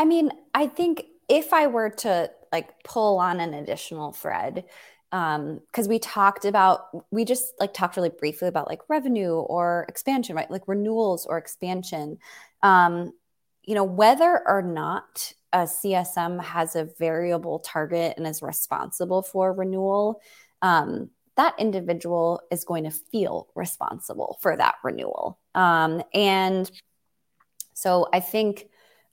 I 0.00 0.06
mean, 0.06 0.30
I 0.54 0.66
think 0.66 1.04
if 1.28 1.52
I 1.52 1.66
were 1.66 1.90
to 1.90 2.30
like 2.50 2.82
pull 2.84 3.18
on 3.18 3.38
an 3.38 3.52
additional 3.52 4.12
thread, 4.12 4.64
um, 5.12 5.60
because 5.66 5.88
we 5.88 5.98
talked 5.98 6.46
about 6.46 7.04
we 7.10 7.26
just 7.26 7.52
like 7.60 7.74
talked 7.74 7.96
really 7.98 8.08
briefly 8.08 8.48
about 8.48 8.66
like 8.66 8.80
revenue 8.88 9.34
or 9.34 9.84
expansion, 9.90 10.34
right? 10.34 10.50
Like 10.50 10.66
renewals 10.66 11.26
or 11.26 11.36
expansion. 11.36 12.16
Um, 12.62 13.12
you 13.62 13.74
know, 13.74 13.84
whether 13.84 14.42
or 14.48 14.62
not 14.62 15.34
a 15.52 15.64
CSM 15.64 16.42
has 16.44 16.76
a 16.76 16.88
variable 16.98 17.58
target 17.58 18.14
and 18.16 18.26
is 18.26 18.40
responsible 18.40 19.20
for 19.20 19.52
renewal, 19.52 20.22
um, 20.62 21.10
that 21.36 21.54
individual 21.58 22.40
is 22.50 22.64
going 22.64 22.84
to 22.84 22.90
feel 22.90 23.48
responsible 23.54 24.38
for 24.40 24.56
that 24.56 24.76
renewal. 24.82 25.38
Um, 25.54 26.02
and 26.14 26.70
so 27.74 28.08
I 28.14 28.20
think 28.20 28.66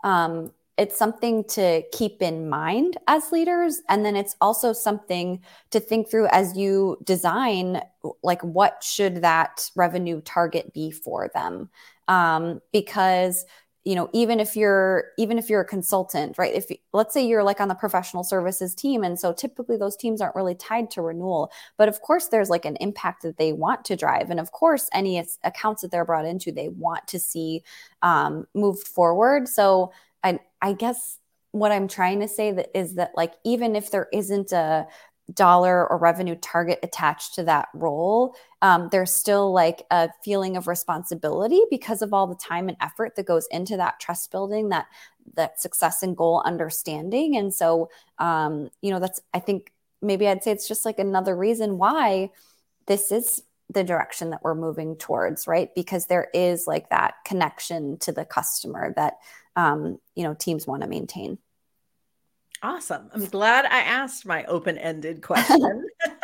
um, 0.03 0.51
it's 0.77 0.97
something 0.97 1.43
to 1.45 1.81
keep 1.91 2.21
in 2.21 2.49
mind 2.49 2.97
as 3.07 3.31
leaders. 3.31 3.81
And 3.89 4.05
then 4.05 4.15
it's 4.15 4.35
also 4.39 4.73
something 4.73 5.41
to 5.71 5.79
think 5.79 6.09
through 6.09 6.27
as 6.27 6.55
you 6.55 6.97
design, 7.03 7.81
like, 8.23 8.43
what 8.43 8.83
should 8.83 9.23
that 9.23 9.69
revenue 9.75 10.21
target 10.21 10.73
be 10.73 10.91
for 10.91 11.29
them? 11.33 11.69
Um, 12.07 12.61
because 12.71 13.45
you 13.87 13.95
know 13.95 14.09
even 14.11 14.41
if 14.41 14.57
you're 14.57 15.05
even 15.17 15.39
if 15.39 15.49
you're 15.49 15.61
a 15.61 15.65
consultant 15.65 16.37
right 16.37 16.53
if 16.53 16.65
let's 16.91 17.13
say 17.13 17.25
you're 17.25 17.43
like 17.43 17.61
on 17.61 17.69
the 17.69 17.75
professional 17.75 18.21
services 18.21 18.75
team 18.75 19.01
and 19.01 19.17
so 19.17 19.31
typically 19.31 19.77
those 19.77 19.95
teams 19.95 20.19
aren't 20.19 20.35
really 20.35 20.55
tied 20.55 20.91
to 20.91 21.01
renewal 21.01 21.49
but 21.77 21.87
of 21.87 22.01
course 22.01 22.27
there's 22.27 22.49
like 22.49 22.65
an 22.65 22.75
impact 22.81 23.21
that 23.21 23.37
they 23.37 23.53
want 23.53 23.85
to 23.85 23.95
drive 23.95 24.29
and 24.29 24.41
of 24.41 24.51
course 24.51 24.89
any 24.91 25.23
accounts 25.45 25.83
that 25.83 25.89
they're 25.89 26.03
brought 26.03 26.25
into 26.25 26.51
they 26.51 26.67
want 26.67 27.07
to 27.07 27.17
see 27.17 27.63
um, 28.01 28.45
moved 28.53 28.85
forward 28.85 29.47
so 29.47 29.89
i 30.61 30.73
guess 30.73 31.19
what 31.51 31.71
i'm 31.71 31.87
trying 31.87 32.19
to 32.19 32.27
say 32.27 32.51
that 32.51 32.69
is 32.77 32.95
that 32.95 33.11
like 33.15 33.33
even 33.43 33.75
if 33.75 33.91
there 33.91 34.07
isn't 34.11 34.51
a 34.51 34.87
dollar 35.33 35.87
or 35.89 35.97
revenue 35.97 36.35
target 36.35 36.79
attached 36.83 37.35
to 37.35 37.43
that 37.43 37.67
role, 37.73 38.35
um, 38.61 38.87
there's 38.91 39.13
still 39.13 39.51
like 39.51 39.83
a 39.91 40.09
feeling 40.23 40.55
of 40.55 40.67
responsibility 40.67 41.61
because 41.69 42.01
of 42.01 42.13
all 42.13 42.27
the 42.27 42.35
time 42.35 42.69
and 42.69 42.77
effort 42.79 43.15
that 43.15 43.25
goes 43.25 43.47
into 43.51 43.77
that 43.77 43.99
trust 43.99 44.31
building, 44.31 44.69
that 44.69 44.87
that 45.35 45.59
success 45.59 46.01
and 46.03 46.15
goal 46.15 46.41
understanding. 46.45 47.35
And 47.35 47.53
so, 47.53 47.89
um, 48.19 48.69
you 48.81 48.91
know, 48.91 48.99
that's 48.99 49.21
I 49.33 49.39
think 49.39 49.73
maybe 50.01 50.27
I'd 50.27 50.43
say 50.43 50.51
it's 50.51 50.67
just 50.67 50.85
like 50.85 50.99
another 50.99 51.35
reason 51.35 51.77
why 51.77 52.29
this 52.85 53.11
is 53.11 53.43
the 53.69 53.83
direction 53.83 54.29
that 54.29 54.43
we're 54.43 54.55
moving 54.55 54.95
towards, 54.95 55.45
right? 55.45 55.75
Because 55.75 56.05
there 56.05 56.29
is 56.33 56.67
like 56.67 56.89
that 56.89 57.15
connection 57.25 57.97
to 57.99 58.13
the 58.13 58.23
customer 58.23 58.93
that 58.95 59.15
um, 59.57 59.99
you 60.15 60.23
know 60.23 60.33
teams 60.33 60.65
want 60.65 60.83
to 60.83 60.87
maintain. 60.87 61.37
Awesome. 62.63 63.09
I'm 63.13 63.25
glad 63.25 63.65
I 63.65 63.81
asked 63.81 64.25
my 64.25 64.45
open 64.45 64.77
ended 64.77 65.21
question. 65.21 65.85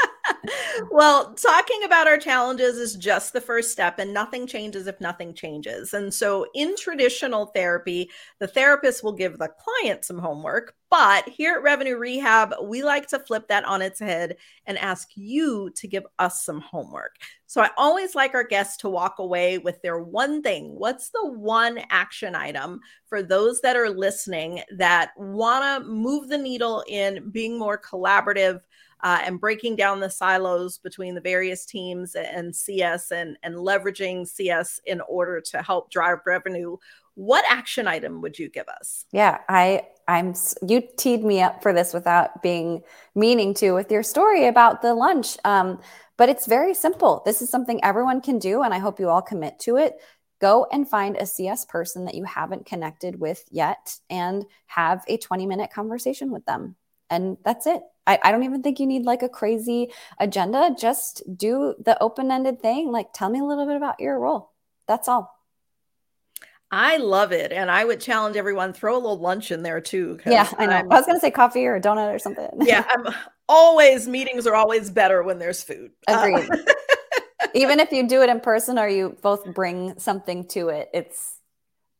well, 0.91 1.34
talking 1.36 1.84
about 1.84 2.08
our 2.08 2.17
challenges 2.17 2.77
is 2.77 2.95
just 2.95 3.32
the 3.32 3.39
first 3.41 3.71
step, 3.71 3.99
and 3.99 4.13
nothing 4.13 4.45
changes 4.45 4.88
if 4.88 4.99
nothing 4.99 5.34
changes. 5.34 5.93
And 5.93 6.13
so, 6.13 6.45
in 6.53 6.75
traditional 6.75 7.47
therapy, 7.47 8.10
the 8.39 8.47
therapist 8.47 9.03
will 9.03 9.13
give 9.13 9.38
the 9.38 9.49
client 9.49 10.03
some 10.03 10.17
homework. 10.17 10.75
But 10.89 11.27
here 11.27 11.56
at 11.56 11.63
Revenue 11.63 11.97
Rehab, 11.97 12.53
we 12.63 12.84
like 12.84 13.08
to 13.08 13.19
flip 13.19 13.47
that 13.47 13.65
on 13.65 13.82
its 13.82 13.99
head 13.99 14.36
and 14.65 14.77
ask 14.77 15.10
you 15.15 15.71
to 15.75 15.88
give 15.88 16.03
us 16.19 16.43
some 16.45 16.60
homework. 16.60 17.15
So, 17.47 17.62
I 17.62 17.69
always 17.77 18.13
like 18.13 18.34
our 18.34 18.43
guests 18.43 18.77
to 18.77 18.89
walk 18.89 19.19
away 19.19 19.60
with 19.60 19.82
their 19.82 19.99
one 19.99 20.41
thing. 20.41 20.75
What's 20.77 21.10
the 21.10 21.25
one 21.25 21.79
action 21.89 22.36
item 22.36 22.82
for 23.08 23.23
those 23.23 23.62
that 23.62 23.77
are 23.77 23.89
listening 23.89 24.62
that 24.75 25.12
want 25.15 25.84
to 25.84 25.89
move 25.89 26.27
the 26.27 26.38
needle 26.38 26.84
in 26.88 27.29
being 27.29 27.58
more 27.58 27.77
collaborative? 27.77 28.60
Uh, 29.04 29.20
and 29.24 29.39
breaking 29.39 29.76
down 29.76 30.00
the 30.00 30.10
silos 30.10 30.78
between 30.78 31.13
the 31.13 31.22
various 31.22 31.66
teams 31.66 32.16
and 32.16 32.56
CS 32.56 33.12
and, 33.12 33.38
and 33.44 33.56
leveraging 33.56 34.26
CS 34.28 34.80
in 34.86 35.02
order 35.02 35.42
to 35.42 35.62
help 35.62 35.92
drive 35.92 36.20
revenue. 36.26 36.78
What 37.16 37.46
action 37.48 37.86
item 37.88 38.22
would 38.22 38.39
you 38.39 38.50
give 38.50 38.68
us? 38.70 39.06
Yeah, 39.12 39.39
I 39.50 39.88
I'm 40.08 40.34
you 40.68 40.82
teed 40.98 41.24
me 41.24 41.42
up 41.42 41.62
for 41.62 41.74
this 41.74 41.94
without 41.94 42.42
being 42.42 42.82
meaning 43.13 43.54
to 43.56 43.74
with 43.74 43.92
your 43.92 44.04
story 44.04 44.48
about 44.48 44.82
the 44.82 44.96
lunch. 44.96 45.38
Um, 45.44 45.80
but 46.18 46.30
it's 46.30 46.48
very 46.48 46.74
simple. 46.74 47.22
This 47.26 47.42
is 47.42 47.50
something 47.50 47.84
everyone 47.84 48.22
can 48.22 48.39
do, 48.39 48.63
and 48.63 48.74
I 48.74 48.80
hope 48.80 49.00
you 49.00 49.10
all 49.10 49.22
commit 49.22 49.60
to 49.60 49.78
it 49.78 50.00
go 50.44 50.68
and 50.74 50.89
find 50.89 51.16
a 51.16 51.26
CS 51.26 51.63
person 51.63 52.04
that 52.04 52.16
you 52.16 52.26
haven't 52.26 52.66
connected 52.66 53.18
with 53.18 53.46
yet 53.50 53.98
and 54.10 54.44
have 54.66 55.02
a 55.08 55.16
20 55.16 55.46
minute 55.46 55.72
conversation 55.72 56.32
with 56.32 56.44
them. 56.44 56.76
And 57.10 57.38
that's 57.44 57.68
it. 57.68 57.82
I, 58.06 58.20
I 58.24 58.32
don't 58.32 58.44
even 58.44 58.62
think 58.62 58.80
you 58.80 58.88
need 58.88 59.04
like 59.04 59.24
a 59.24 59.30
crazy 59.30 59.92
agenda. 60.20 60.76
Just 60.78 61.24
do 61.38 61.76
the 61.84 62.02
open 62.02 62.32
ended 62.32 62.62
thing. 62.62 62.92
Like, 62.92 63.08
tell 63.13 63.30
me 63.30 63.39
a 63.39 63.46
little 63.46 63.66
bit 63.66 63.78
about 63.78 64.00
your 64.00 64.20
role. 64.20 64.52
That's 64.88 65.08
all. 65.08 65.34
I 66.72 66.98
love 66.98 67.32
it. 67.32 67.52
And 67.52 67.70
I 67.70 67.86
would 67.86 68.02
challenge 68.02 68.36
everyone, 68.36 68.74
throw 68.74 68.96
a 68.96 68.98
little 68.98 69.20
lunch 69.20 69.52
in 69.52 69.62
there 69.62 69.80
too. 69.80 70.20
Yeah, 70.26 70.50
I 70.58 70.66
know. 70.66 70.74
I'm, 70.74 70.92
i 70.92 70.98
was 70.98 71.06
going 71.06 71.16
to 71.16 71.22
say 71.22 71.30
coffee 71.30 71.66
or 71.68 71.76
a 71.76 71.82
donut 71.82 72.13
or 72.13 72.18
something. 72.18 72.50
yeah. 72.62 72.84
I'm 72.89 73.13
always, 73.48 74.08
meetings 74.08 74.48
are 74.48 74.56
always 74.56 74.89
better 74.89 75.22
when 75.22 75.38
there's 75.38 75.63
food. 75.63 75.92
Agreed. 76.08 76.50
Uh, 76.50 76.58
Even 77.54 77.80
if 77.80 77.92
you 77.92 78.08
do 78.08 78.24
it 78.24 78.30
in 78.30 78.39
person 78.39 78.80
or 78.80 78.88
you 78.88 79.16
both 79.22 79.54
bring 79.54 80.00
something 80.00 80.48
to 80.48 80.70
it, 80.70 80.89
it's 80.96 81.36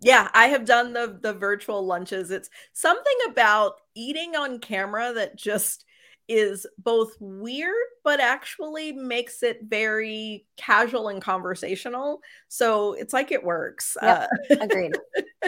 yeah, 0.04 0.30
I 0.34 0.48
have 0.48 0.66
done 0.66 0.94
the 0.94 1.18
the 1.22 1.34
virtual 1.34 1.86
lunches. 1.86 2.32
It's 2.32 2.50
something 2.74 3.18
about 3.30 3.74
eating 3.96 4.36
on 4.36 4.60
camera 4.60 5.14
that 5.14 5.38
just 5.38 5.86
is 6.30 6.66
both 6.78 7.16
weird 7.20 7.76
but 8.04 8.22
actually 8.22 8.94
makes 8.94 9.44
it 9.44 9.60
very 9.64 10.46
casual 10.58 11.10
and 11.10 11.22
conversational. 11.22 12.22
So 12.48 12.94
it's 12.94 13.14
like 13.14 13.32
it 13.32 13.44
works. 13.44 13.98
Yep, 14.02 14.30
uh, 14.52 14.56
agreed. 14.62 14.96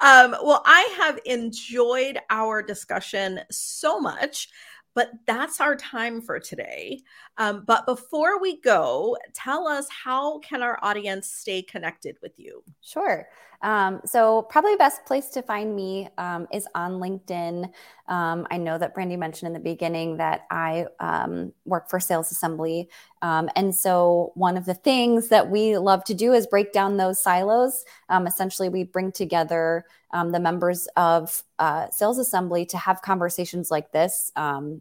um, 0.00 0.34
well, 0.42 0.62
I 0.64 0.94
have 0.98 1.20
enjoyed 1.24 2.18
our 2.30 2.62
discussion 2.62 3.40
so 3.50 4.00
much. 4.00 4.48
But 4.92 5.12
that's 5.24 5.60
our 5.60 5.76
time 5.76 6.20
for 6.20 6.40
today. 6.40 7.00
Um, 7.38 7.64
but 7.66 7.86
before 7.86 8.40
we 8.40 8.60
go, 8.60 9.16
tell 9.32 9.66
us 9.66 9.86
how 9.88 10.38
can 10.40 10.62
our 10.62 10.78
audience 10.82 11.26
stay 11.26 11.62
connected 11.62 12.16
with 12.22 12.38
you? 12.38 12.62
Sure. 12.82 13.26
Um, 13.62 14.00
so 14.06 14.42
probably 14.42 14.74
best 14.76 15.04
place 15.04 15.28
to 15.30 15.42
find 15.42 15.76
me 15.76 16.08
um, 16.16 16.48
is 16.50 16.66
on 16.74 16.92
LinkedIn. 16.92 17.70
Um, 18.08 18.46
I 18.50 18.56
know 18.56 18.78
that 18.78 18.94
Brandi 18.94 19.18
mentioned 19.18 19.48
in 19.48 19.52
the 19.52 19.60
beginning 19.60 20.16
that 20.16 20.46
I 20.50 20.86
um, 20.98 21.52
work 21.66 21.90
for 21.90 22.00
Sales 22.00 22.32
Assembly. 22.32 22.88
Um, 23.20 23.50
and 23.56 23.74
so 23.74 24.32
one 24.34 24.56
of 24.56 24.64
the 24.64 24.74
things 24.74 25.28
that 25.28 25.50
we 25.50 25.76
love 25.76 26.04
to 26.04 26.14
do 26.14 26.32
is 26.32 26.46
break 26.46 26.72
down 26.72 26.96
those 26.96 27.22
silos. 27.22 27.84
Um, 28.08 28.26
essentially, 28.26 28.70
we 28.70 28.84
bring 28.84 29.12
together 29.12 29.84
the 30.12 30.40
members 30.40 30.88
of 30.96 31.44
uh, 31.60 31.88
Sales 31.90 32.18
Assembly 32.18 32.66
to 32.66 32.78
have 32.78 33.00
conversations 33.02 33.70
like 33.70 33.92
this 33.92 34.32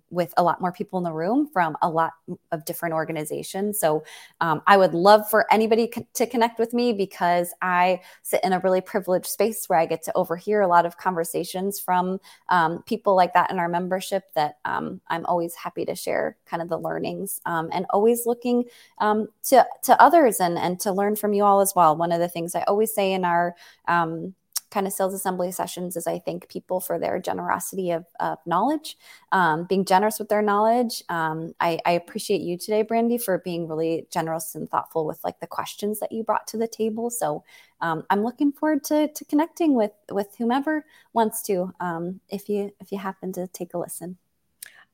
with 0.10 0.34
a 0.38 0.44
lot 0.44 0.60
more 0.62 0.72
people 0.72 0.98
in 0.98 1.04
the 1.04 1.12
room 1.12 1.50
from 1.52 1.78
a 1.82 1.90
lot 1.90 2.14
of 2.52 2.66
different 2.66 2.96
organizations. 2.96 3.80
So 3.80 4.04
I 4.42 4.78
would 4.78 4.94
love 4.94 5.30
for 5.30 5.46
anybody 5.52 5.92
to 6.14 6.26
connect 6.26 6.60
with 6.60 6.74
me 6.74 6.94
because 6.94 7.54
I 7.62 8.02
sit 8.24 8.44
in 8.44 8.54
a 8.54 8.60
really 8.60 8.82
privileged 8.82 9.28
space 9.28 9.68
where 9.68 9.80
I 9.80 9.86
get 9.86 10.04
to 10.04 10.16
overhear 10.16 10.62
a 10.62 10.68
lot 10.68 10.86
of 10.86 10.98
conversations 10.98 11.80
from 11.80 12.20
um, 12.50 12.84
people 12.84 13.16
like 13.16 13.34
that 13.34 13.52
in 13.52 13.60
our 13.60 13.70
membership 13.70 14.24
that 14.36 14.58
um, 14.66 15.02
I'm 15.08 15.26
always 15.26 15.56
happy 15.56 15.86
to 15.86 15.96
share 15.96 16.38
kind 16.46 16.62
of 16.62 16.70
the 16.70 16.78
learnings 16.78 17.42
um, 17.46 17.70
and 17.72 17.86
always 17.90 18.26
looking 18.26 18.66
um, 19.00 19.28
to, 19.44 19.66
to 19.84 20.02
others 20.02 20.40
and, 20.40 20.58
and 20.58 20.80
to 20.82 20.92
learn 20.92 21.16
from 21.16 21.34
you 21.34 21.44
all 21.44 21.62
as 21.62 21.74
well. 21.76 21.96
One 21.96 22.12
of 22.12 22.20
the 22.20 22.30
things 22.30 22.56
I 22.56 22.64
always 22.64 22.94
say 22.94 23.14
in 23.14 23.26
our 23.26 23.56
um, 23.88 24.34
kind 24.72 24.88
of 24.88 24.94
sales 24.94 25.14
assembly 25.14 25.52
sessions 25.52 25.96
is 25.96 26.08
I 26.08 26.20
thank 26.20 26.50
people 26.50 26.80
for 26.80 27.00
their 27.00 27.20
generosity 27.20 27.92
of, 27.92 28.06
of 28.20 28.38
knowledge, 28.46 28.98
um, 29.32 29.66
being 29.66 29.86
generous 29.86 30.20
with 30.20 30.30
their 30.30 30.42
knowledge. 30.42 31.04
Um, 31.10 31.54
I, 31.60 31.80
I, 31.86 31.92
appreciate 31.92 32.42
you 32.42 32.58
today, 32.58 32.84
Brandi, 32.84 33.22
for 33.22 33.40
being 33.40 33.68
really 33.68 34.08
generous 34.12 34.56
and 34.56 34.70
thoughtful 34.70 35.06
with 35.06 35.20
like 35.24 35.40
the 35.40 35.48
questions 35.48 36.00
that 36.00 36.12
you 36.12 36.24
brought 36.24 36.48
to 36.48 36.58
the 36.58 36.68
table. 36.68 37.10
So 37.10 37.44
um, 37.82 38.04
I'm 38.10 38.24
looking 38.24 38.52
forward 38.52 38.84
to, 38.86 39.08
to 39.08 39.26
connecting 39.26 39.74
with 39.74 39.92
with 40.12 40.36
whomever 40.38 40.86
wants 41.14 41.42
to. 41.44 41.74
Um, 41.80 42.20
if 42.30 42.50
you 42.50 42.72
if 42.80 42.92
you 42.92 42.98
happen 42.98 43.34
to 43.34 43.48
take 43.48 43.74
a 43.74 43.78
listen. 43.78 44.18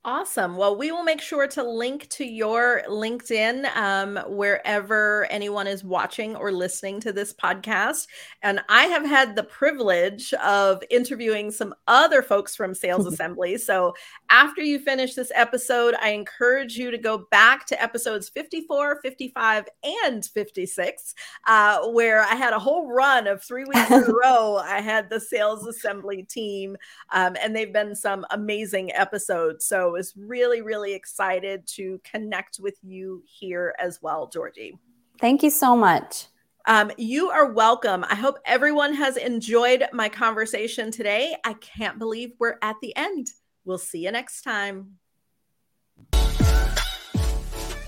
Awesome. 0.08 0.56
Well, 0.56 0.78
we 0.78 0.92
will 0.92 1.02
make 1.02 1.20
sure 1.20 1.48
to 1.48 1.64
link 1.64 2.08
to 2.10 2.24
your 2.24 2.84
LinkedIn 2.88 3.76
um, 3.76 4.20
wherever 4.28 5.26
anyone 5.32 5.66
is 5.66 5.84
watching 5.84 6.36
or 6.36 6.52
listening 6.52 7.00
to 7.00 7.12
this 7.12 7.34
podcast. 7.34 8.06
And 8.44 8.62
I 8.70 8.84
have 8.84 9.04
had 9.04 9.36
the 9.36 9.46
privilege 9.46 10.32
of 10.36 10.84
interviewing 10.92 11.50
some 11.50 11.74
other 11.88 12.22
folks 12.22 12.56
from 12.56 12.76
Sales 12.76 13.08
Assembly. 13.12 13.58
So 13.58 13.96
after 14.30 14.62
you 14.62 14.78
finish 14.78 15.16
this 15.16 15.32
episode, 15.34 15.96
I 16.00 16.10
encourage 16.10 16.78
you 16.78 16.92
to 16.92 17.00
go 17.00 17.26
back 17.32 17.66
to 17.66 17.82
episodes 17.82 18.30
54, 18.30 19.02
55, 19.02 19.66
and 20.04 20.24
56, 20.24 21.16
uh, 21.48 21.88
where 21.88 22.22
I 22.22 22.36
had 22.36 22.54
a 22.54 22.60
whole 22.60 22.92
run 22.92 23.26
of 23.26 23.42
three 23.44 23.66
weeks 23.66 23.90
in 23.90 24.04
a 24.04 24.14
row. 24.24 24.58
I 24.58 24.82
had 24.82 25.10
the 25.10 25.20
Sales 25.20 25.66
Assembly 25.66 26.22
team, 26.22 26.78
um, 27.12 27.36
and 27.42 27.56
they've 27.56 27.74
been 27.74 27.96
some 27.96 28.24
amazing 28.30 28.94
episodes. 28.94 29.66
So 29.66 29.95
was 29.96 30.14
really, 30.18 30.62
really 30.62 30.94
excited 30.94 31.66
to 31.66 32.02
connect 32.04 32.60
with 32.60 32.76
you 32.84 33.24
here 33.26 33.74
as 33.80 34.02
well, 34.02 34.28
Georgie. 34.28 34.78
Thank 35.22 35.42
you 35.42 35.50
so 35.50 35.78
much. 35.78 36.28
Um, 36.68 36.92
you 36.98 37.30
are 37.30 37.54
welcome. 37.54 38.04
I 38.10 38.16
hope 38.16 38.38
everyone 38.44 38.94
has 38.96 39.16
enjoyed 39.16 39.86
my 39.94 40.10
conversation 40.10 40.92
today. 40.92 41.38
I 41.46 41.54
can't 41.54 41.98
believe 41.98 42.34
we're 42.40 42.58
at 42.62 42.76
the 42.82 42.94
end. 42.98 43.28
We'll 43.64 43.78
see 43.78 44.00
you 44.00 44.12
next 44.12 44.42
time. 44.42 44.98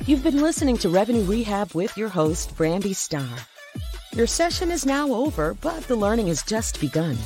You've 0.06 0.24
been 0.24 0.42
listening 0.42 0.78
to 0.78 0.90
Revenue 0.90 1.24
Rehab 1.24 1.74
with 1.74 1.98
your 1.98 2.08
host, 2.08 2.56
Brandi 2.56 2.96
Starr. 2.96 3.38
Your 4.14 4.28
session 4.28 4.72
is 4.72 4.86
now 4.86 5.12
over, 5.12 5.56
but 5.56 5.84
the 5.90 5.98
learning 5.98 6.28
has 6.28 6.42
just 6.44 6.80
begun. 6.80 7.18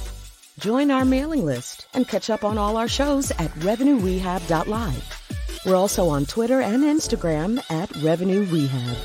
Join 0.60 0.91
our 0.91 1.06
mailing 1.06 1.45
list 1.45 1.88
and 1.93 2.08
catch 2.08 2.30
up 2.30 2.43
on 2.43 2.58
all 2.58 2.78
our 2.78 2.88
shows 2.88 3.32
at 3.32 3.52
RevenueRehab.live. 3.56 5.22
We're 5.66 5.76
also 5.76 6.10
on 6.10 6.26
Twitter 6.26 6.62
and 6.62 6.84
Instagram 6.84 7.60
at 7.72 7.95
Revenue 7.97 8.45
Rehab. 8.45 8.97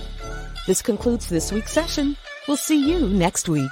This 0.66 0.82
concludes 0.82 1.28
this 1.28 1.52
week's 1.52 1.72
session. 1.72 2.16
We'll 2.48 2.56
see 2.56 2.90
you 2.90 3.08
next 3.08 3.48
week. 3.48 3.70